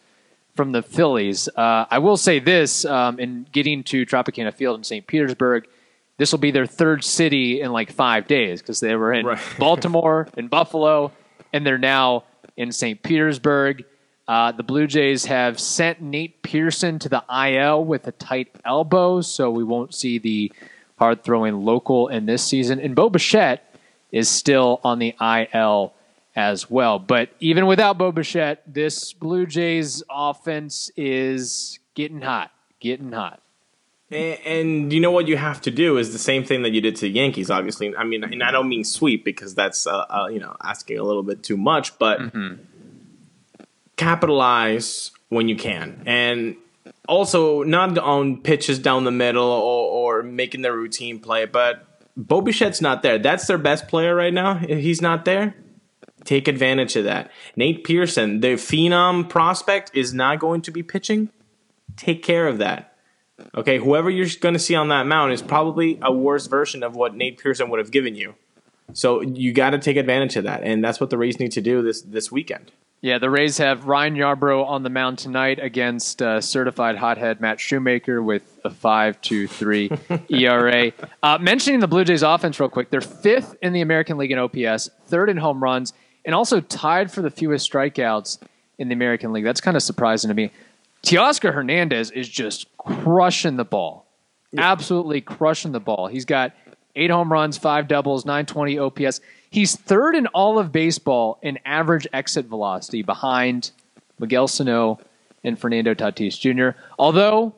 from 0.59 0.73
the 0.73 0.81
Phillies. 0.81 1.47
Uh, 1.55 1.85
I 1.89 1.99
will 1.99 2.17
say 2.17 2.39
this 2.39 2.83
um, 2.83 3.17
in 3.17 3.47
getting 3.53 3.81
to 3.85 4.05
Tropicana 4.05 4.53
Field 4.53 4.77
in 4.77 4.83
St. 4.83 5.07
Petersburg, 5.07 5.69
this 6.17 6.33
will 6.33 6.39
be 6.39 6.51
their 6.51 6.65
third 6.65 7.01
city 7.01 7.61
in 7.61 7.71
like 7.71 7.93
five 7.93 8.27
days 8.27 8.61
because 8.61 8.81
they 8.81 8.93
were 8.93 9.13
in 9.13 9.25
Right. 9.25 9.39
Baltimore 9.57 10.27
and 10.35 10.49
Buffalo, 10.49 11.13
and 11.53 11.65
they're 11.65 11.77
now 11.77 12.25
in 12.57 12.73
St. 12.73 13.01
Petersburg. 13.01 13.85
Uh, 14.27 14.51
the 14.51 14.63
Blue 14.63 14.85
Jays 14.85 15.23
have 15.27 15.61
sent 15.61 16.01
Nate 16.01 16.43
Pearson 16.43 16.99
to 16.99 17.07
the 17.07 17.23
IL 17.33 17.85
with 17.85 18.05
a 18.07 18.11
tight 18.11 18.49
elbow, 18.65 19.21
so 19.21 19.49
we 19.49 19.63
won't 19.63 19.95
see 19.95 20.19
the 20.19 20.51
hard 20.97 21.23
throwing 21.23 21.63
local 21.63 22.09
in 22.09 22.25
this 22.25 22.43
season. 22.43 22.81
And 22.81 22.97
Bo 22.97 23.09
Bichette 23.09 23.73
is 24.11 24.27
still 24.27 24.81
on 24.83 24.99
the 24.99 25.15
IL 25.21 25.93
as 26.35 26.69
well. 26.69 26.99
But 26.99 27.29
even 27.39 27.65
without 27.65 27.97
Bo 27.97 28.11
Bichette, 28.11 28.63
this 28.67 29.13
Blue 29.13 29.45
Jays 29.45 30.03
offense 30.09 30.91
is 30.95 31.79
getting 31.95 32.21
hot, 32.21 32.51
getting 32.79 33.11
hot. 33.11 33.41
And, 34.11 34.39
and 34.45 34.93
you 34.93 34.99
know 34.99 35.11
what 35.11 35.27
you 35.27 35.37
have 35.37 35.61
to 35.61 35.71
do 35.71 35.97
is 35.97 36.13
the 36.13 36.19
same 36.19 36.43
thing 36.43 36.63
that 36.63 36.71
you 36.71 36.81
did 36.81 36.95
to 36.97 37.01
the 37.01 37.09
Yankees. 37.09 37.51
Obviously, 37.51 37.95
I 37.95 38.03
mean, 38.03 38.23
and 38.23 38.43
I 38.43 38.51
don't 38.51 38.67
mean 38.67 38.83
sweep 38.83 39.23
because 39.23 39.53
that's 39.53 39.85
uh, 39.85 40.05
uh, 40.09 40.27
you 40.31 40.39
know 40.39 40.55
asking 40.63 40.97
a 40.97 41.03
little 41.03 41.23
bit 41.23 41.43
too 41.43 41.57
much, 41.57 41.97
but 41.99 42.19
capitalize 43.97 45.11
when 45.29 45.47
you 45.47 45.55
can, 45.55 46.01
and 46.05 46.55
also 47.07 47.63
not 47.63 47.97
on 47.97 48.41
pitches 48.41 48.79
down 48.79 49.03
the 49.03 49.11
middle 49.11 49.45
or, 49.45 50.19
or 50.19 50.23
making 50.23 50.61
the 50.61 50.71
routine 50.71 51.19
play. 51.19 51.45
But 51.45 51.85
Bo 52.17 52.41
Bichette's 52.41 52.81
not 52.81 53.03
there. 53.03 53.19
That's 53.19 53.45
their 53.45 53.57
best 53.57 53.87
player 53.87 54.15
right 54.15 54.33
now. 54.33 54.55
He's 54.55 55.01
not 55.01 55.25
there, 55.25 55.53
take 56.23 56.47
advantage 56.47 56.95
of 56.95 57.05
that. 57.05 57.31
Nate 57.55 57.83
Pearson, 57.83 58.39
the 58.39 58.53
phenom 58.53 59.27
prospect, 59.27 59.91
is 59.93 60.13
not 60.13 60.39
going 60.39 60.61
to 60.61 60.71
be 60.71 60.83
pitching. 60.83 61.29
Take 61.95 62.23
care 62.23 62.47
of 62.47 62.57
that. 62.59 62.95
Okay, 63.55 63.77
whoever 63.77 64.09
you're 64.09 64.27
going 64.41 64.53
to 64.53 64.59
see 64.59 64.75
on 64.75 64.89
that 64.89 65.07
mound 65.07 65.31
is 65.31 65.41
probably 65.41 65.97
a 66.01 66.11
worse 66.11 66.47
version 66.47 66.83
of 66.83 66.95
what 66.95 67.15
Nate 67.15 67.37
Pearson 67.37 67.69
would 67.69 67.79
have 67.79 67.91
given 67.91 68.15
you. 68.15 68.35
So 68.93 69.21
you 69.21 69.53
got 69.53 69.71
to 69.71 69.79
take 69.79 69.97
advantage 69.97 70.35
of 70.35 70.43
that, 70.45 70.63
and 70.63 70.83
that's 70.83 70.99
what 70.99 71.09
the 71.09 71.17
Rays 71.17 71.39
need 71.39 71.51
to 71.53 71.61
do 71.61 71.81
this 71.81 72.01
this 72.01 72.31
weekend. 72.31 72.71
Yeah, 73.01 73.17
the 73.17 73.29
Rays 73.29 73.57
have 73.59 73.85
Ryan 73.85 74.15
Yarbrough 74.15 74.65
on 74.65 74.83
the 74.83 74.89
mound 74.89 75.19
tonight 75.19 75.57
against 75.59 76.21
uh, 76.21 76.41
certified 76.41 76.97
hothead 76.97 77.39
Matt 77.39 77.61
Shoemaker 77.61 78.21
with 78.21 78.59
a 78.65 78.69
5.23 78.69 80.29
ERA. 80.29 80.91
Uh, 81.23 81.37
mentioning 81.39 81.79
the 81.79 81.87
Blue 81.87 82.03
Jays 82.03 82.23
offense 82.23 82.59
real 82.59 82.67
quick, 82.67 82.89
they're 82.89 82.99
fifth 82.99 83.55
in 83.61 83.71
the 83.71 83.79
American 83.79 84.17
League 84.17 84.33
in 84.33 84.37
OPS, 84.37 84.89
third 85.05 85.29
in 85.29 85.37
home 85.37 85.63
runs, 85.63 85.93
and 86.29 86.35
also 86.35 86.61
tied 86.61 87.11
for 87.11 87.23
the 87.23 87.31
fewest 87.31 87.71
strikeouts 87.71 88.37
in 88.77 88.87
the 88.87 88.93
American 88.93 89.33
League. 89.33 89.43
That's 89.43 89.61
kind 89.61 89.75
of 89.75 89.81
surprising 89.81 90.27
to 90.27 90.35
me. 90.35 90.51
Teoscar 91.01 91.51
Hernandez 91.51 92.11
is 92.11 92.29
just 92.29 92.67
crushing 92.77 93.55
the 93.55 93.65
ball, 93.65 94.05
absolutely 94.55 95.21
crushing 95.21 95.71
the 95.71 95.79
ball. 95.79 96.05
He's 96.05 96.25
got 96.25 96.53
eight 96.95 97.09
home 97.09 97.33
runs, 97.33 97.57
five 97.57 97.87
doubles, 97.87 98.25
920 98.25 98.77
OPS. 98.77 99.21
He's 99.49 99.75
third 99.75 100.15
in 100.15 100.27
all 100.27 100.59
of 100.59 100.71
baseball 100.71 101.39
in 101.41 101.57
average 101.65 102.05
exit 102.13 102.45
velocity 102.45 103.01
behind 103.01 103.71
Miguel 104.19 104.47
Sano 104.47 104.99
and 105.43 105.57
Fernando 105.57 105.95
Tatis 105.95 106.39
Jr. 106.39 106.79
Although, 106.99 107.55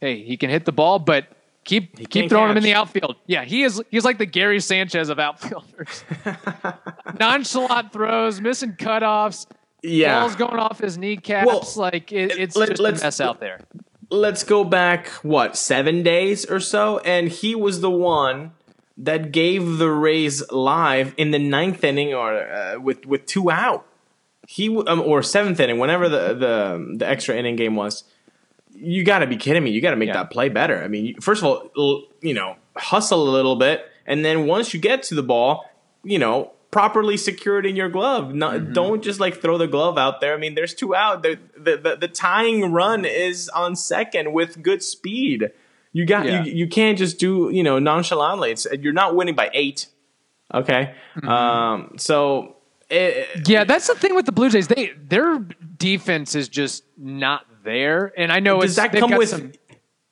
hey, 0.00 0.22
he 0.22 0.36
can 0.36 0.48
hit 0.48 0.64
the 0.64 0.70
ball, 0.70 1.00
but 1.00 1.26
keep 1.64 2.08
keep 2.08 2.30
throwing 2.30 2.52
him 2.52 2.56
in 2.56 2.62
the 2.62 2.74
outfield. 2.74 3.16
Yeah, 3.26 3.42
he 3.42 3.64
is 3.64 3.82
he's 3.90 4.04
like 4.04 4.18
the 4.18 4.26
Gary 4.26 4.60
Sanchez 4.60 5.08
of 5.08 5.18
outfielders. 5.18 6.04
Nonchalant 7.22 7.92
throws, 7.92 8.40
missing 8.40 8.72
cutoffs, 8.72 9.46
Yeah, 9.82 10.20
balls 10.20 10.36
going 10.36 10.58
off 10.58 10.78
his 10.78 10.98
kneecaps. 10.98 11.46
Well, 11.46 11.62
like 11.76 12.12
it, 12.12 12.38
it's 12.38 12.56
let- 12.56 12.68
just 12.70 12.80
a 12.80 12.82
let's- 12.82 13.02
mess 13.02 13.20
out 13.20 13.40
there. 13.40 13.60
let's 14.10 14.44
go 14.44 14.64
back 14.64 15.08
what 15.22 15.56
seven 15.56 16.02
days 16.02 16.44
or 16.50 16.60
so, 16.60 16.98
and 16.98 17.28
he 17.28 17.54
was 17.54 17.80
the 17.80 17.90
one 17.90 18.52
that 18.98 19.32
gave 19.32 19.78
the 19.78 19.90
Rays 19.90 20.42
live 20.50 21.14
in 21.16 21.30
the 21.30 21.38
ninth 21.38 21.82
inning 21.84 22.12
or 22.12 22.34
uh, 22.38 22.78
with 22.80 23.06
with 23.06 23.26
two 23.26 23.50
out. 23.50 23.86
He 24.48 24.68
um, 24.86 25.00
or 25.00 25.22
seventh 25.22 25.60
inning, 25.60 25.78
whenever 25.78 26.08
the 26.08 26.34
the 26.34 26.94
the 26.98 27.06
extra 27.08 27.36
inning 27.36 27.56
game 27.56 27.76
was. 27.76 28.04
You 28.74 29.04
got 29.04 29.18
to 29.18 29.26
be 29.26 29.36
kidding 29.36 29.62
me! 29.62 29.70
You 29.70 29.82
got 29.82 29.90
to 29.90 29.96
make 29.96 30.08
Yeah. 30.08 30.14
that 30.14 30.30
play 30.30 30.48
better. 30.48 30.82
I 30.82 30.88
mean, 30.88 31.20
first 31.20 31.42
of 31.42 31.46
all, 31.76 32.02
you 32.22 32.32
know, 32.34 32.56
hustle 32.76 33.28
a 33.28 33.30
little 33.30 33.54
bit, 33.56 33.84
and 34.06 34.24
then 34.24 34.46
once 34.46 34.72
you 34.72 34.80
get 34.80 35.02
to 35.04 35.14
the 35.14 35.22
ball, 35.22 35.64
you 36.02 36.18
know, 36.18 36.52
properly 36.72 37.16
secured 37.16 37.64
in 37.66 37.76
your 37.76 37.88
glove. 37.88 38.34
No, 38.34 38.58
Don't 38.58 39.04
just 39.04 39.20
like 39.20 39.40
throw 39.40 39.58
the 39.58 39.68
glove 39.68 39.96
out 39.96 40.20
there. 40.20 40.34
I 40.34 40.38
mean, 40.38 40.56
there's 40.56 40.74
two 40.74 40.94
out. 40.96 41.22
The, 41.22 41.38
the, 41.56 41.76
the, 41.76 41.96
the 41.96 42.08
tying 42.08 42.72
run 42.72 43.04
is 43.04 43.48
on 43.50 43.76
second 43.76 44.32
with 44.32 44.60
good 44.62 44.82
speed. 44.82 45.50
You 45.92 46.04
got 46.06 46.26
Yeah. 46.26 46.42
you, 46.42 46.52
you 46.52 46.66
can't 46.68 46.98
just 46.98 47.18
do 47.20 47.50
you 47.52 47.62
know 47.62 47.78
nonchalantly. 47.78 48.50
It's, 48.50 48.66
you're 48.80 48.92
not 48.94 49.14
winning 49.14 49.34
by 49.36 49.50
eight. 49.52 49.86
Okay, 50.54 50.94
um, 51.22 51.94
so 51.98 52.56
it, 52.90 53.48
Yeah, 53.48 53.64
that's 53.64 53.86
the 53.86 53.94
thing 53.94 54.14
with 54.14 54.26
the 54.26 54.32
Blue 54.32 54.50
Jays. 54.50 54.68
They 54.68 54.92
their 54.96 55.38
defense 55.38 56.34
is 56.34 56.48
just 56.48 56.84
not 56.98 57.46
there, 57.64 58.12
and 58.16 58.32
I 58.32 58.40
know 58.40 58.60
does 58.60 58.76
that 58.76 58.92
come 58.92 59.10
got 59.10 59.18
with 59.18 59.28
some- 59.28 59.52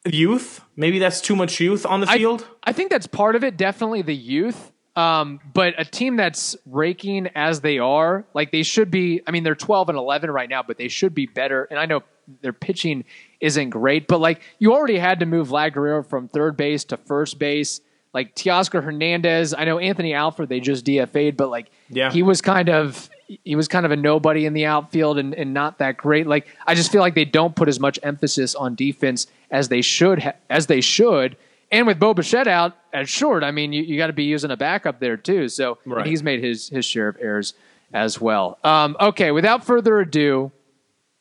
youth? 0.07 0.61
Maybe 0.77 0.99
that's 0.99 1.21
too 1.21 1.37
much 1.37 1.61
youth 1.61 1.85
on 1.87 2.01
the 2.01 2.09
I- 2.09 2.19
field. 2.19 2.47
I, 2.65 2.73
think 2.73 2.91
that's 2.91 3.07
part 3.07 3.35
of 3.37 3.45
it. 3.45 3.57
Definitely 3.57 4.03
the 4.03 4.15
youth. 4.15 4.73
Um, 5.01 5.41
but 5.55 5.75
a 5.79 5.85
team 5.85 6.17
that's 6.17 6.57
raking 6.67 7.29
as 7.35 7.61
they 7.61 7.79
are, 7.79 8.25
like 8.35 8.53
they 8.53 8.63
should 8.63 8.91
be. 8.91 9.23
I 9.27 9.31
mean, 9.31 9.45
they're 9.45 9.55
twelve 9.55 9.89
and 9.89 9.97
eleven 9.99 10.31
right 10.31 10.49
now, 10.49 10.63
but 10.63 10.77
they 10.79 10.89
should 10.89 11.15
be 11.15 11.27
better. 11.27 11.65
And 11.71 11.79
I 11.79 11.87
know 11.87 12.03
their 12.43 12.53
pitching 12.53 13.05
isn't 13.41 13.71
great, 13.71 14.07
but 14.07 14.21
like 14.21 14.41
you 14.59 14.73
already 14.73 14.99
had 14.99 15.21
to 15.21 15.27
move 15.27 15.49
Vlad 15.49 15.73
Guerrero 15.73 16.03
from 16.03 16.29
third 16.29 16.57
base 16.57 16.85
to 16.85 16.97
first 16.97 17.39
base. 17.39 17.81
Like 18.13 18.35
Teoscar 18.35 18.83
Hernandez, 18.83 19.55
I 19.55 19.65
know 19.65 19.79
Anthony 19.79 20.15
Alford 20.15 20.49
they 20.49 20.59
just 20.61 20.85
DFA'd, 20.85 21.37
but 21.37 21.49
like 21.49 21.71
Yeah. 21.89 22.11
he 22.11 22.23
was 22.25 22.41
kind 22.41 22.69
of 22.69 23.09
he 23.45 23.55
was 23.55 23.69
kind 23.69 23.87
of 23.87 23.93
a 23.93 23.97
nobody 23.97 24.45
in 24.47 24.53
the 24.53 24.67
outfield 24.67 25.17
and, 25.19 25.33
and 25.35 25.55
not 25.55 25.79
that 25.79 25.97
great. 25.97 26.27
Like 26.27 26.49
I 26.67 26.75
just 26.75 26.91
feel 26.91 27.01
like 27.03 27.15
they 27.15 27.25
don't 27.25 27.55
put 27.55 27.69
as 27.69 27.79
much 27.79 28.01
emphasis 28.03 28.57
on 28.57 28.75
defense 28.75 29.29
as 29.53 29.69
they 29.69 29.81
should 29.83 30.23
ha- 30.25 30.33
as 30.49 30.67
they 30.67 30.81
should. 30.81 31.37
And 31.73 31.87
with 31.87 31.99
Bo 32.01 32.15
Bichette 32.15 32.49
out 32.49 32.77
at 32.93 33.09
short, 33.09 33.45
I 33.45 33.51
mean 33.53 33.73
you, 33.73 33.83
you 33.83 33.97
got 33.97 34.09
to 34.09 34.13
be 34.13 34.25
using 34.25 34.51
a 34.51 34.57
backup 34.57 34.99
there 35.01 35.17
too. 35.17 35.49
So 35.49 35.79
Right. 35.87 36.07
he's 36.07 36.23
made 36.23 36.43
his 36.43 36.69
his 36.69 36.85
share 36.85 37.09
of 37.09 37.17
errors 37.21 37.55
as 37.93 38.21
well. 38.21 38.59
Um, 38.65 38.97
okay, 39.01 39.31
without 39.31 39.65
further 39.65 40.01
ado, 40.01 40.53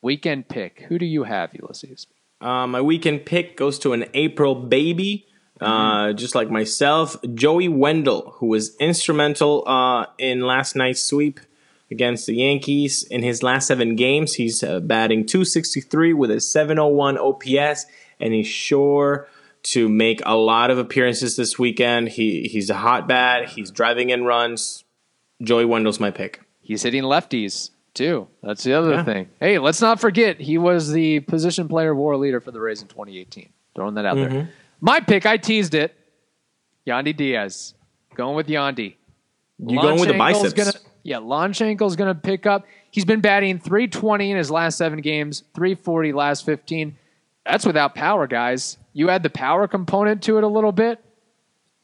weekend 0.02 0.48
pick. 0.48 0.86
Who 0.90 0.98
do 0.98 1.06
you 1.06 1.24
have, 1.24 1.52
Ulysses? 1.54 2.08
Uh, 2.42 2.66
my 2.68 2.82
weekend 2.82 3.26
pick 3.26 3.58
goes 3.58 3.78
to 3.80 3.94
an 3.94 4.06
April 4.14 4.56
baby, 4.56 5.28
uh, 5.60 6.14
just 6.14 6.36
like 6.36 6.50
myself, 6.50 7.18
Joey 7.34 7.68
Wendle, 7.68 8.36
who 8.38 8.48
was 8.48 8.76
instrumental 8.78 9.64
uh, 9.68 10.06
in 10.18 10.42
last 10.42 10.76
night's 10.76 11.04
sweep 11.04 11.40
against 11.92 12.28
the 12.28 12.36
Yankees. 12.36 13.04
In 13.04 13.24
his 13.24 13.44
last 13.44 13.68
seven 13.68 13.96
games, 13.98 14.36
he's 14.36 14.64
uh, 14.64 14.80
batting 14.80 15.26
263 15.26 16.14
with 16.14 16.32
a 16.32 16.40
701 16.40 17.18
OPS, 17.18 17.86
and 18.22 18.34
he's 18.34 18.48
sure 18.48 19.28
to 19.64 19.90
make 19.90 20.22
a 20.26 20.36
lot 20.36 20.72
of 20.72 20.78
appearances 20.78 21.36
this 21.36 21.60
weekend. 21.60 22.10
He 22.10 22.44
he's 22.48 22.70
a 22.70 22.76
hot 22.76 23.08
bat. 23.08 23.50
He's 23.50 23.72
driving 23.72 24.10
in 24.10 24.24
runs. 24.26 24.84
Joey 25.42 25.66
Wendle's 25.66 26.00
my 26.00 26.12
pick. 26.12 26.42
He's 26.62 26.84
hitting 26.84 27.04
lefties 27.04 27.72
too. 27.94 28.28
That's 28.44 28.64
the 28.64 28.74
other 28.74 28.92
Yeah. 28.92 29.04
thing. 29.04 29.30
Hey, 29.40 29.58
let's 29.60 29.82
not 29.82 30.00
forget 30.00 30.40
he 30.40 30.58
was 30.58 30.92
the 30.92 31.20
position 31.22 31.68
player 31.68 31.94
war 31.96 32.16
leader 32.18 32.40
for 32.40 32.52
the 32.52 32.60
Rays 32.62 32.82
in 32.82 32.88
2018. 32.88 33.50
Throwing 33.76 33.96
that 33.96 34.06
out 34.06 34.18
Mm-hmm. 34.18 34.34
there. 34.34 34.50
My 34.82 35.00
pick, 35.00 35.26
I 35.26 35.38
teased 35.38 35.74
it. 35.74 35.94
Yandy 36.88 37.16
Diaz. 37.16 37.74
Going 38.16 38.36
with 38.36 38.48
Yandy. 38.48 38.96
You 39.60 39.82
going 39.82 40.00
with 40.00 40.10
the 40.10 40.18
biceps? 40.18 40.54
Gonna, 40.54 40.72
yeah, 41.04 41.18
Lonchenko's 41.18 41.96
going 41.98 42.14
to 42.14 42.20
pick 42.20 42.46
up. 42.46 42.66
He's 42.92 43.04
been 43.06 43.20
batting 43.22 43.60
320 43.60 44.32
in 44.32 44.38
his 44.38 44.50
last 44.50 44.78
seven 44.78 45.02
games, 45.02 45.44
340 45.54 46.14
last 46.14 46.46
15. 46.46 46.98
That's 47.46 47.66
without 47.66 47.94
power, 47.94 48.26
guys. 48.28 48.78
You 48.94 49.10
add 49.10 49.24
the 49.24 49.30
power 49.30 49.68
component 49.68 50.24
to 50.24 50.38
it 50.38 50.44
a 50.44 50.48
little 50.48 50.72
bit. 50.72 51.04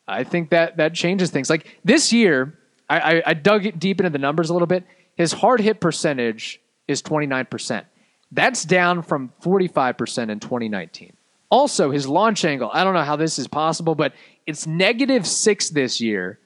I 0.08 0.24
think 0.24 0.52
that 0.52 0.78
that 0.78 0.94
changes 0.94 1.32
things. 1.32 1.50
Like 1.50 1.80
this 1.84 2.13
year, 2.13 2.58
I, 2.89 3.00
I, 3.00 3.24
I 3.28 3.34
dug 3.34 3.65
it 3.65 3.80
deep 3.80 4.00
into 4.00 4.10
the 4.10 4.20
numbers 4.20 4.50
a 4.50 4.54
little 4.54 4.68
bit. 4.68 4.84
His 5.15 5.32
hard 5.34 5.62
hit 5.62 5.80
percentage 5.80 6.62
is 6.88 7.02
29%. 7.02 7.86
That's 8.32 8.65
down 8.65 9.02
from 9.02 9.32
45% 9.41 10.30
in 10.30 10.39
2019. 10.39 11.13
Also, 11.50 11.91
his 11.91 12.08
launch 12.08 12.44
angle, 12.44 12.70
I 12.74 12.84
don't 12.84 12.94
know 12.94 13.04
how 13.04 13.15
this 13.15 13.39
is 13.39 13.48
possible, 13.48 13.96
but 13.96 14.13
it's 14.46 14.68
negative 14.68 15.26
six 15.26 15.70
this 15.70 16.02
year, 16.02 16.39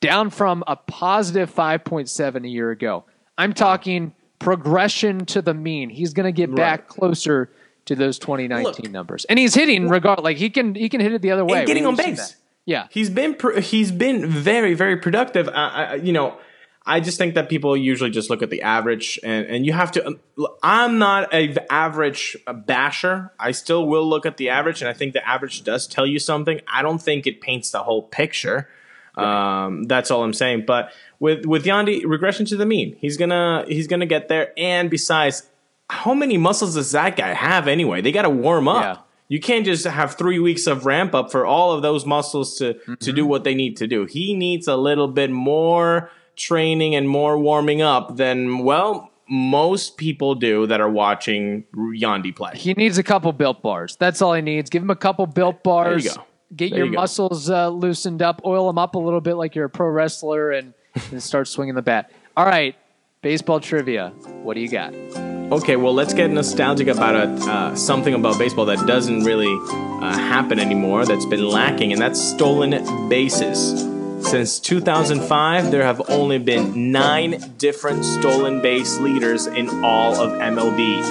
down 0.00 0.30
from 0.30 0.62
a 0.66 0.76
positive 0.76 1.52
5.7 1.52 2.44
a 2.44 2.48
year 2.48 2.70
ago. 2.70 3.04
I'm 3.36 3.54
talking 3.54 4.14
progression 4.38 5.24
to 5.26 5.42
the 5.42 5.54
mean. 5.54 5.88
He's 5.88 6.12
going 6.12 6.26
to 6.26 6.32
get 6.32 6.54
back 6.54 6.88
closer 6.88 7.50
to 7.86 7.94
those 7.94 8.18
2019 8.18 8.64
Look. 8.64 8.90
numbers. 8.90 9.24
And 9.26 9.38
he's 9.38 9.54
hitting 9.54 9.88
regard 9.88 10.20
like 10.20 10.36
he 10.36 10.50
can 10.50 10.74
he 10.74 10.88
can 10.88 11.00
hit 11.00 11.12
it 11.12 11.22
the 11.22 11.30
other 11.30 11.44
way. 11.44 11.58
And 11.58 11.66
getting 11.66 11.86
on 11.86 11.96
base. 11.96 12.36
Yeah. 12.64 12.86
He's 12.90 13.10
been 13.10 13.36
he's 13.60 13.92
been 13.92 14.26
very 14.26 14.74
very 14.74 14.96
productive. 14.96 15.48
I, 15.48 15.52
I, 15.52 15.94
you 15.96 16.12
know, 16.12 16.38
I 16.84 17.00
just 17.00 17.18
think 17.18 17.34
that 17.34 17.48
people 17.48 17.76
usually 17.76 18.10
just 18.10 18.28
look 18.28 18.42
at 18.42 18.50
the 18.50 18.62
average, 18.62 19.18
and 19.22 19.46
and 19.46 19.64
you 19.64 19.72
have 19.72 19.92
to. 19.92 20.06
um, 20.06 20.20
I'm 20.62 20.98
not 20.98 21.32
a 21.32 21.54
average 21.70 22.36
basher. 22.66 23.32
I 23.38 23.52
still 23.52 23.86
will 23.86 24.08
look 24.08 24.26
at 24.26 24.36
the 24.36 24.48
average, 24.48 24.82
and 24.82 24.88
I 24.88 24.92
think 24.92 25.12
the 25.12 25.26
average 25.26 25.62
does 25.62 25.86
tell 25.86 26.06
you 26.06 26.18
something. 26.18 26.60
I 26.66 26.82
don't 26.82 27.00
think 27.00 27.26
it 27.26 27.40
paints 27.40 27.70
the 27.70 27.84
whole 27.84 28.02
picture. 28.02 28.68
Um, 29.14 29.84
that's 29.84 30.10
all 30.10 30.24
I'm 30.24 30.32
saying. 30.32 30.64
But 30.66 30.92
with 31.20 31.46
with 31.46 31.64
Yandy, 31.64 32.02
regression 32.04 32.46
to 32.46 32.56
the 32.56 32.66
mean. 32.66 32.96
He's 32.98 33.16
gonna 33.16 33.64
he's 33.68 33.86
gonna 33.86 34.06
get 34.06 34.28
there. 34.28 34.52
And 34.56 34.90
besides, 34.90 35.48
how 35.92 36.14
many 36.14 36.38
muscles 36.38 36.74
does 36.74 36.92
that 36.92 37.16
guy 37.16 37.34
have 37.34 37.68
anyway? 37.68 38.00
They 38.00 38.12
got 38.12 38.22
to 38.22 38.30
warm 38.30 38.66
up. 38.66 38.82
Yeah. 38.82 39.02
You 39.28 39.40
can't 39.40 39.64
just 39.64 39.86
have 39.86 40.14
three 40.16 40.38
weeks 40.38 40.66
of 40.66 40.86
ramp 40.86 41.14
up 41.14 41.30
for 41.30 41.44
all 41.44 41.72
of 41.72 41.82
those 41.82 42.06
muscles 42.06 42.56
to 42.58 42.74
to 43.00 43.12
do 43.12 43.26
what 43.26 43.44
they 43.44 43.54
need 43.54 43.76
to 43.76 43.86
do. 43.86 44.06
He 44.06 44.34
needs 44.34 44.66
a 44.68 44.76
little 44.76 45.06
bit 45.08 45.30
more 45.30 46.10
training 46.34 46.94
and 46.94 47.08
more 47.08 47.38
warming 47.38 47.82
up 47.82 48.16
than 48.16 48.58
well 48.64 49.10
most 49.28 49.96
people 49.96 50.34
do 50.34 50.66
that 50.66 50.80
are 50.80 50.90
watching 50.90 51.64
Yandy 51.74 52.34
play. 52.34 52.52
He 52.54 52.74
needs 52.74 52.98
a 52.98 53.02
couple 53.02 53.32
built 53.32 53.62
bars. 53.62 53.96
That's 53.96 54.20
all 54.20 54.34
he 54.34 54.42
needs. 54.42 54.68
Give 54.68 54.82
him 54.82 54.90
a 54.90 54.96
couple 54.96 55.26
built 55.26 55.62
bars. 55.62 56.16
go. 56.16 56.24
Get 56.56 56.70
There 56.70 56.80
your 56.80 56.86
you 56.88 56.92
muscles 56.92 57.48
uh, 57.48 57.68
loosened 57.68 58.20
up, 58.20 58.42
oil 58.44 58.66
them 58.66 58.78
up 58.78 58.94
a 58.94 58.98
little 58.98 59.22
bit 59.22 59.34
like 59.34 59.54
you're 59.54 59.66
a 59.66 59.70
pro 59.70 59.88
wrestler, 59.88 60.50
and, 60.50 60.74
and 61.10 61.22
start 61.22 61.48
swinging 61.48 61.74
the 61.74 61.82
bat. 61.82 62.10
All 62.36 62.44
right, 62.44 62.76
baseball 63.22 63.60
trivia. 63.60 64.10
What 64.42 64.54
do 64.54 64.60
you 64.60 64.68
got? 64.68 65.31
Okay, 65.52 65.76
well, 65.76 65.92
let's 65.92 66.14
get 66.14 66.30
nostalgic 66.30 66.88
about 66.88 67.14
a, 67.14 67.28
uh, 67.28 67.74
something 67.74 68.14
about 68.14 68.38
baseball 68.38 68.64
that 68.64 68.86
doesn't 68.86 69.24
really 69.24 69.54
uh, 69.68 70.16
happen 70.16 70.58
anymore, 70.58 71.04
that's 71.04 71.26
been 71.26 71.46
lacking, 71.46 71.92
and 71.92 72.00
that's 72.00 72.18
stolen 72.18 72.70
bases. 73.10 73.82
Since 74.26 74.60
2005, 74.60 75.70
there 75.70 75.82
have 75.82 76.00
only 76.08 76.38
been 76.38 76.90
nine 76.90 77.52
different 77.58 78.02
stolen 78.02 78.62
base 78.62 78.98
leaders 78.98 79.46
in 79.46 79.68
all 79.84 80.14
of 80.14 80.30
MLB. 80.40 81.02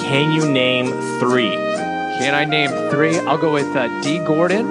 Can 0.00 0.30
you 0.30 0.46
name 0.46 0.88
three? 1.18 1.56
Can 2.18 2.34
I 2.34 2.44
name 2.44 2.68
three? 2.90 3.18
I'll 3.20 3.38
go 3.38 3.54
with 3.54 3.74
uh, 3.74 3.88
Dee 4.02 4.18
Gordon. 4.18 4.66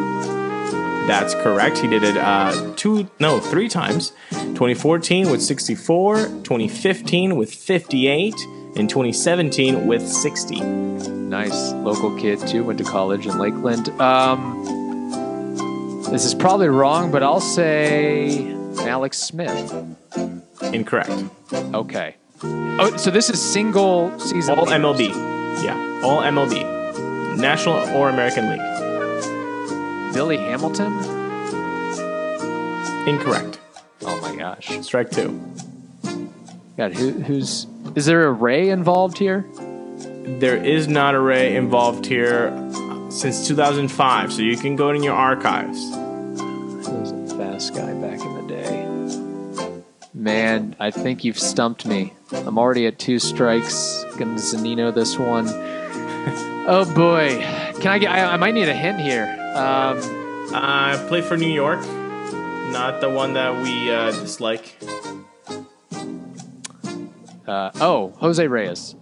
That's 1.07 1.33
correct. 1.33 1.79
He 1.79 1.87
did 1.87 2.03
it 2.03 2.15
uh, 2.15 2.73
two, 2.75 3.09
no, 3.19 3.39
three 3.39 3.69
times. 3.69 4.11
2014 4.29 5.31
with 5.31 5.41
64, 5.41 6.17
2015 6.17 7.35
with 7.35 7.51
58, 7.51 8.35
and 8.75 8.89
2017 8.89 9.87
with 9.87 10.05
60. 10.07 10.59
Nice 10.59 11.71
local 11.73 12.17
kid 12.17 12.39
too. 12.47 12.63
Went 12.63 12.79
to 12.79 12.85
college 12.85 13.25
in 13.25 13.37
Lakeland. 13.37 13.89
Um, 14.01 14.63
this 16.11 16.25
is 16.25 16.35
probably 16.35 16.67
wrong, 16.67 17.11
but 17.11 17.23
I'll 17.23 17.39
say 17.39 18.53
Alex 18.79 19.17
Smith. 19.17 19.73
Incorrect. 20.61 21.11
Okay. 21.53 22.15
Oh, 22.43 22.95
so 22.97 23.11
this 23.11 23.29
is 23.29 23.41
single 23.41 24.17
season. 24.19 24.59
All 24.59 24.65
leaders. 24.65 24.81
MLB. 24.81 25.63
Yeah, 25.63 26.01
all 26.03 26.21
MLB. 26.21 27.37
National 27.37 27.75
or 27.95 28.09
American 28.09 28.49
League. 28.49 30.13
Billy 30.13 30.37
Hamilton. 30.37 30.93
Incorrect. 33.07 33.59
Oh 34.01 34.19
my 34.21 34.35
gosh. 34.35 34.79
Strike 34.81 35.11
two. 35.11 35.39
God, 36.77 36.93
who, 36.93 37.11
who's 37.11 37.67
is 37.95 38.05
there 38.05 38.27
a 38.27 38.31
Ray 38.31 38.69
involved 38.69 39.17
here? 39.17 39.45
There 40.39 40.57
is 40.57 40.87
not 40.87 41.15
a 41.15 41.19
Ray 41.19 41.55
involved 41.55 42.05
here 42.05 42.51
since 43.09 43.47
2005, 43.47 44.33
so 44.33 44.41
you 44.41 44.57
can 44.57 44.75
go 44.75 44.89
in 44.89 45.01
your 45.01 45.13
archives. 45.13 45.79
He 45.79 46.91
was 46.91 47.11
a 47.11 47.37
fast 47.37 47.73
guy 47.73 47.93
back 47.93 48.19
in 48.19 48.35
the 48.35 48.45
day? 48.47 49.81
Man, 50.13 50.75
I 50.79 50.91
think 50.91 51.23
you've 51.23 51.39
stumped 51.39 51.85
me. 51.85 52.13
I'm 52.31 52.57
already 52.57 52.87
at 52.87 52.99
two 52.99 53.19
strikes. 53.19 54.03
Gonna 54.17 54.35
Zunino 54.35 54.93
this 54.93 55.17
one. 55.17 55.45
oh 56.67 56.91
boy, 56.95 57.37
can 57.79 57.87
I 57.87 57.99
get? 57.99 58.11
I, 58.11 58.33
I 58.33 58.37
might 58.37 58.53
need 58.53 58.67
a 58.67 58.73
hint 58.73 58.99
here. 58.99 59.25
Um, 59.55 59.99
I 60.53 61.03
play 61.07 61.21
for 61.21 61.37
New 61.37 61.51
York, 61.51 61.79
not 62.71 62.99
the 62.99 63.09
one 63.09 63.33
that 63.33 63.61
we 63.61 63.91
uh, 63.91 64.11
dislike. 64.11 64.75
Uh, 67.47 67.71
oh, 67.81 68.13
Jose 68.17 68.45
Reyes. 68.47 68.95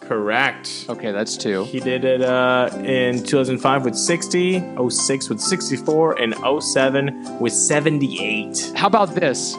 Correct. 0.00 0.86
Okay, 0.88 1.10
that's 1.10 1.36
two. 1.36 1.64
He 1.64 1.80
did 1.80 2.04
it 2.04 2.22
uh, 2.22 2.70
in 2.84 3.22
2005 3.24 3.84
with 3.84 3.96
60, 3.96 4.88
06 4.90 5.28
with 5.28 5.40
64, 5.40 6.20
and 6.22 6.34
07 6.62 7.38
with 7.40 7.52
78. 7.52 8.72
How 8.76 8.86
about 8.86 9.14
this? 9.16 9.54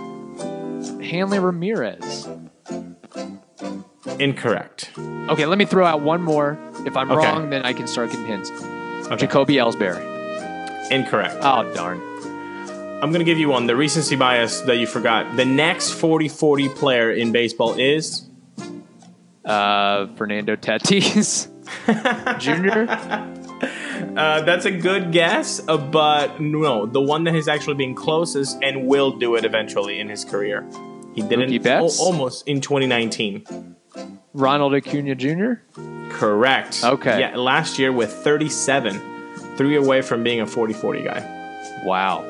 Hanley 1.02 1.39
Ramirez. 1.39 2.28
Incorrect. 4.19 4.91
Okay, 4.97 5.45
let 5.45 5.58
me 5.58 5.65
throw 5.65 5.86
out 5.86 6.02
one 6.02 6.21
more. 6.21 6.58
If 6.86 6.95
I'm 6.95 7.12
Okay. 7.12 7.28
wrong, 7.28 7.49
then 7.49 7.63
I 7.63 7.73
can 7.73 7.88
start 7.88 8.12
getting 8.12 8.25
hints. 8.25 8.49
Okay. 8.52 9.17
Jacoby 9.17 9.56
Ellsbury. 9.56 10.02
Incorrect. 10.91 11.36
Oh 11.41 11.71
darn. 11.73 12.02
I'm 13.02 13.12
going 13.12 13.19
to 13.19 13.25
give 13.25 13.38
you 13.39 13.49
one. 13.49 13.65
The 13.67 13.75
recency 13.75 14.15
bias 14.15 14.62
that 14.62 14.78
you 14.78 14.88
forgot. 14.88 15.38
The 15.38 15.45
next 15.45 15.91
40 15.93 16.28
40 16.28 16.69
player 16.69 17.12
in 17.12 17.32
baseball 17.32 17.73
is. 17.75 18.29
Uh, 19.49 20.07
Fernando 20.15 20.55
Tatis 20.55 21.47
Jr. 22.39 22.91
Uh, 24.17 24.41
that's 24.41 24.65
a 24.65 24.71
good 24.71 25.12
guess, 25.12 25.62
uh, 25.67 25.77
but 25.77 26.39
no, 26.39 26.85
the 26.85 27.01
one 27.01 27.23
that 27.25 27.35
is 27.35 27.47
actually 27.47 27.75
being 27.75 27.95
closest 27.95 28.57
and 28.62 28.88
will 28.88 29.12
do 29.12 29.35
it 29.35 29.43
eventually 29.45 29.99
in 29.99 30.07
his 30.07 30.23
career. 30.23 30.65
He 31.15 31.21
did 31.21 31.39
Mookie 31.39 31.55
it 31.55 31.63
Betts? 31.63 31.99
al- 31.99 32.05
almost 32.07 32.47
in 32.47 32.62
2019. 32.62 33.75
Ronald 34.33 34.73
Acuna 34.75 35.15
Jr. 35.15 35.53
Correct. 36.12 36.83
Okay. 36.83 37.19
Yeah, 37.19 37.35
last 37.35 37.79
year 37.79 37.91
with 37.91 38.12
37, 38.12 38.99
three 39.57 39.75
away 39.75 40.01
from 40.01 40.23
being 40.23 40.41
a 40.41 40.45
40 40.47 40.73
40 40.73 41.03
guy. 41.03 41.81
Wow. 41.85 42.23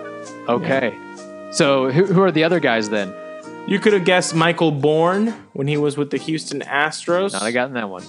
Okay. 0.47 0.95
So 1.51 1.91
who, 1.91 2.05
who 2.05 2.21
are 2.21 2.32
the 2.32 2.43
other 2.43 2.60
guys 2.60 2.89
then? 2.89 3.13
You 3.67 3.80
could 3.80 3.93
have 3.93 4.04
guessed 4.06 4.34
Michael 4.34 4.72
Bourn 4.72 5.28
when 5.54 5.67
he 5.67 5.78
was 5.78 5.95
with 5.95 6.10
the 6.10 6.17
Houston 6.17 6.62
Astros. 6.62 7.34
Not 7.34 7.43
I 7.43 7.52
gotten 7.52 7.74
that 7.76 7.89
one. 7.89 8.04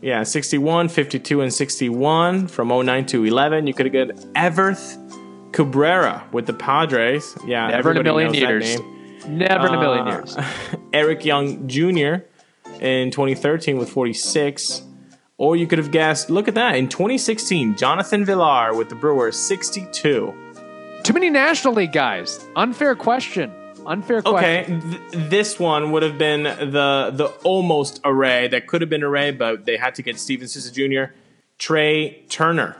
Yeah, 0.00 0.22
61, 0.22 0.88
52, 0.88 1.40
and 1.40 1.52
61 1.52 2.46
from 2.48 2.68
09 2.68 3.06
to 3.06 3.24
11. 3.24 3.66
You 3.66 3.74
could 3.74 3.92
have 3.92 4.08
got 4.08 4.16
Everth 4.34 5.52
Cabrera 5.52 6.24
with 6.32 6.46
the 6.46 6.52
Padres. 6.52 7.36
Yeah, 7.46 7.66
Never 7.68 7.90
in 7.92 7.96
a 7.98 8.02
million 8.02 8.32
years. 8.32 8.78
name. 8.78 9.18
Never 9.38 9.66
in 9.68 9.74
a 9.74 9.80
million 9.80 10.06
Uh, 10.08 10.10
years. 10.12 10.36
Eric 10.92 11.24
Young 11.24 11.66
Jr. 11.68 12.24
in 12.80 13.10
2013 13.10 13.78
with 13.78 13.88
46. 13.90 14.82
Or 15.36 15.56
you 15.56 15.66
could 15.66 15.78
have 15.78 15.90
guessed, 15.90 16.30
look 16.30 16.46
at 16.46 16.54
that, 16.54 16.76
in 16.76 16.88
2016, 16.88 17.76
Jonathan 17.76 18.24
Villar 18.24 18.74
with 18.76 18.88
the 18.88 18.94
Brewers, 18.94 19.36
62. 19.36 20.32
Too 21.02 21.12
many 21.12 21.30
National 21.30 21.74
League 21.74 21.92
guys. 21.92 22.44
Unfair 22.54 22.94
question. 22.94 23.52
Unfair 23.86 24.22
question. 24.22 24.36
Okay, 24.36 24.80
th- 25.12 25.30
this 25.30 25.58
one 25.58 25.90
would 25.92 26.02
have 26.02 26.18
been 26.18 26.44
the 26.44 27.10
the 27.12 27.26
almost 27.44 28.00
array 28.04 28.48
that 28.48 28.66
could 28.66 28.80
have 28.80 28.90
been 28.90 29.02
array, 29.02 29.30
but 29.32 29.64
they 29.64 29.76
had 29.76 29.94
to 29.96 30.02
get 30.02 30.18
Steven 30.18 30.46
Souza 30.48 30.70
Jr. 30.72 31.12
Trea 31.58 32.22
Turner 32.28 32.76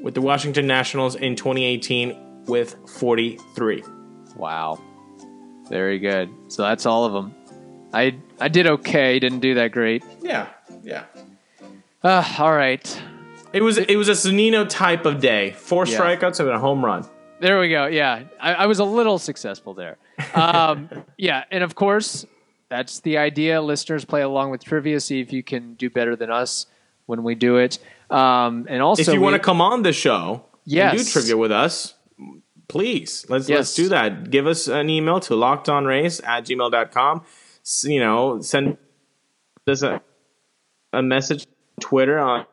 with 0.00 0.14
the 0.14 0.20
Washington 0.20 0.66
Nationals 0.66 1.14
in 1.16 1.34
2018 1.36 2.44
with 2.46 2.76
43. 2.88 3.82
Wow. 4.36 4.80
Very 5.68 5.98
good. 5.98 6.30
So 6.48 6.62
that's 6.62 6.86
all 6.86 7.04
of 7.04 7.12
them. 7.12 7.34
I 7.92 8.16
I 8.40 8.48
did 8.48 8.66
okay. 8.66 9.18
Didn't 9.18 9.40
do 9.40 9.54
that 9.54 9.72
great. 9.72 10.04
Yeah, 10.22 10.48
yeah. 10.82 11.04
Uh, 12.02 12.24
all 12.38 12.52
right. 12.54 13.02
It 13.52 13.62
was 13.62 13.78
it 13.78 13.96
was 13.96 14.08
a 14.08 14.12
Zunino 14.12 14.68
type 14.68 15.04
of 15.06 15.20
day. 15.20 15.52
Four 15.52 15.86
Yeah. 15.86 15.98
strikeouts 15.98 16.40
and 16.40 16.48
a 16.48 16.58
home 16.58 16.84
run. 16.84 17.04
There 17.40 17.60
we 17.60 17.68
go. 17.68 17.86
Yeah, 17.86 18.24
I, 18.40 18.54
I 18.54 18.66
was 18.66 18.78
a 18.78 18.84
little 18.84 19.18
successful 19.18 19.74
there. 19.74 19.96
Um, 20.34 20.88
yeah, 21.16 21.44
and 21.50 21.62
of 21.62 21.74
course, 21.74 22.26
that's 22.68 23.00
the 23.00 23.18
idea. 23.18 23.60
Listeners 23.62 24.04
play 24.04 24.22
along 24.22 24.50
with 24.50 24.64
trivia, 24.64 25.00
see 25.00 25.20
if 25.20 25.32
you 25.32 25.42
can 25.42 25.74
do 25.74 25.88
better 25.90 26.16
than 26.16 26.30
us 26.30 26.66
when 27.06 27.22
we 27.22 27.34
do 27.34 27.56
it. 27.56 27.78
Um, 28.10 28.66
and 28.68 28.82
also, 28.82 29.02
if 29.02 29.14
you 29.14 29.20
want 29.20 29.34
to 29.34 29.38
come 29.40 29.60
on 29.60 29.82
the 29.82 29.92
show 29.92 30.44
and 30.70 30.98
do 30.98 31.04
trivia 31.04 31.36
with 31.36 31.52
us, 31.52 31.94
please 32.68 33.24
let's 33.28 33.48
Yes. 33.48 33.56
let's 33.58 33.74
do 33.74 33.88
that. 33.90 34.30
Give 34.30 34.46
us 34.46 34.68
an 34.68 34.90
email 34.90 35.20
to 35.20 35.34
lockedonrays 35.34 36.26
at 36.26 36.44
gmail.com. 36.44 37.24
You 37.84 38.00
know, 38.00 38.40
send 38.40 38.78
us 39.66 39.82
a, 39.82 40.00
a 40.92 41.02
message 41.02 41.46
Twitter 41.80 42.18
on, 42.18 42.40
on 42.40 42.46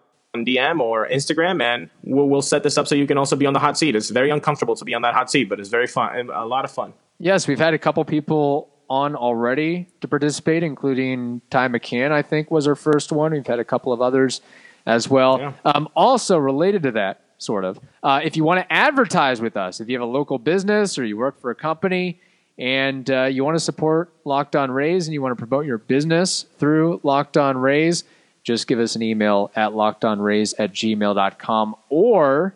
DM 0.43 0.79
or 0.79 1.07
Instagram, 1.07 1.61
and 1.61 1.89
we'll, 2.03 2.27
we'll 2.27 2.41
set 2.41 2.63
this 2.63 2.77
up 2.77 2.87
so 2.87 2.95
you 2.95 3.05
can 3.05 3.17
also 3.17 3.35
be 3.35 3.45
on 3.45 3.53
the 3.53 3.59
hot 3.59 3.77
seat. 3.77 3.95
It's 3.95 4.09
very 4.09 4.31
uncomfortable 4.31 4.75
to 4.75 4.83
be 4.83 4.95
on 4.95 5.03
that 5.03 5.13
hot 5.13 5.29
seat, 5.29 5.47
but 5.47 5.59
it's 5.59 5.69
very 5.69 5.87
fun, 5.87 6.29
a 6.33 6.45
lot 6.45 6.65
of 6.65 6.71
fun. 6.71 6.93
yes, 7.19 7.47
we've 7.47 7.59
had 7.59 7.75
a 7.75 7.77
couple 7.77 8.03
people 8.03 8.69
on 8.89 9.15
already 9.15 9.87
to 10.01 10.07
participate, 10.07 10.63
including 10.63 11.41
Ty 11.49 11.69
McCann. 11.69 12.11
I 12.11 12.21
think 12.21 12.51
was 12.51 12.67
our 12.67 12.75
first 12.75 13.11
one. 13.11 13.31
We've 13.31 13.45
had 13.45 13.59
a 13.59 13.63
couple 13.63 13.93
of 13.93 14.01
others 14.01 14.41
as 14.85 15.09
well. 15.09 15.39
Yeah. 15.39 15.53
Um, 15.65 15.87
also 15.95 16.37
related 16.37 16.83
to 16.83 16.91
that, 16.91 17.21
sort 17.37 17.65
of, 17.65 17.79
uh, 18.03 18.21
if 18.23 18.37
you 18.37 18.43
want 18.43 18.59
to 18.61 18.73
advertise 18.73 19.41
with 19.41 19.57
us, 19.57 19.79
if 19.79 19.89
you 19.89 19.95
have 19.99 20.07
a 20.07 20.11
local 20.11 20.37
business 20.39 20.97
or 20.97 21.05
you 21.05 21.17
work 21.17 21.39
for 21.39 21.51
a 21.51 21.55
company 21.55 22.19
and 22.57 23.09
uh, 23.11 23.23
you 23.23 23.43
want 23.43 23.55
to 23.55 23.59
support 23.59 24.13
Locked 24.23 24.55
On 24.55 24.71
Rays 24.71 25.07
and 25.07 25.13
you 25.13 25.21
want 25.21 25.37
to 25.37 25.45
promote 25.45 25.65
your 25.65 25.77
business 25.77 26.45
through 26.57 27.01
Locked 27.03 27.37
On 27.37 27.57
Rays, 27.57 28.03
just 28.45 28.67
give 28.67 28.79
us 28.79 28.95
an 28.95 29.01
email 29.01 29.51
at 29.55 29.71
lockedonrays 29.71 30.53
at 30.57 30.71
gmail.com 30.71 31.75
or 31.89 32.55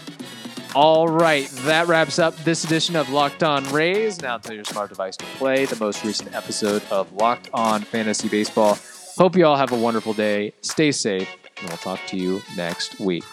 All 0.74 1.08
right, 1.08 1.48
that 1.48 1.88
wraps 1.88 2.18
up 2.18 2.36
this 2.44 2.64
edition 2.64 2.96
of 2.96 3.08
Locked 3.08 3.42
On 3.42 3.64
Rays. 3.72 4.20
Now 4.20 4.36
tell 4.36 4.54
your 4.54 4.64
smart 4.64 4.90
device 4.90 5.16
to 5.16 5.24
play 5.24 5.64
the 5.64 5.76
most 5.76 6.04
recent 6.04 6.34
episode 6.34 6.82
of 6.90 7.10
Locked 7.14 7.48
On 7.54 7.80
Fantasy 7.80 8.28
Baseball. 8.28 8.76
Hope 9.16 9.34
you 9.34 9.46
all 9.46 9.56
have 9.56 9.72
a 9.72 9.78
wonderful 9.78 10.12
day. 10.12 10.52
Stay 10.60 10.92
safe, 10.92 11.34
and 11.58 11.68
we'll 11.68 11.78
talk 11.78 12.00
to 12.08 12.18
you 12.18 12.42
next 12.56 13.00
week. 13.00 13.24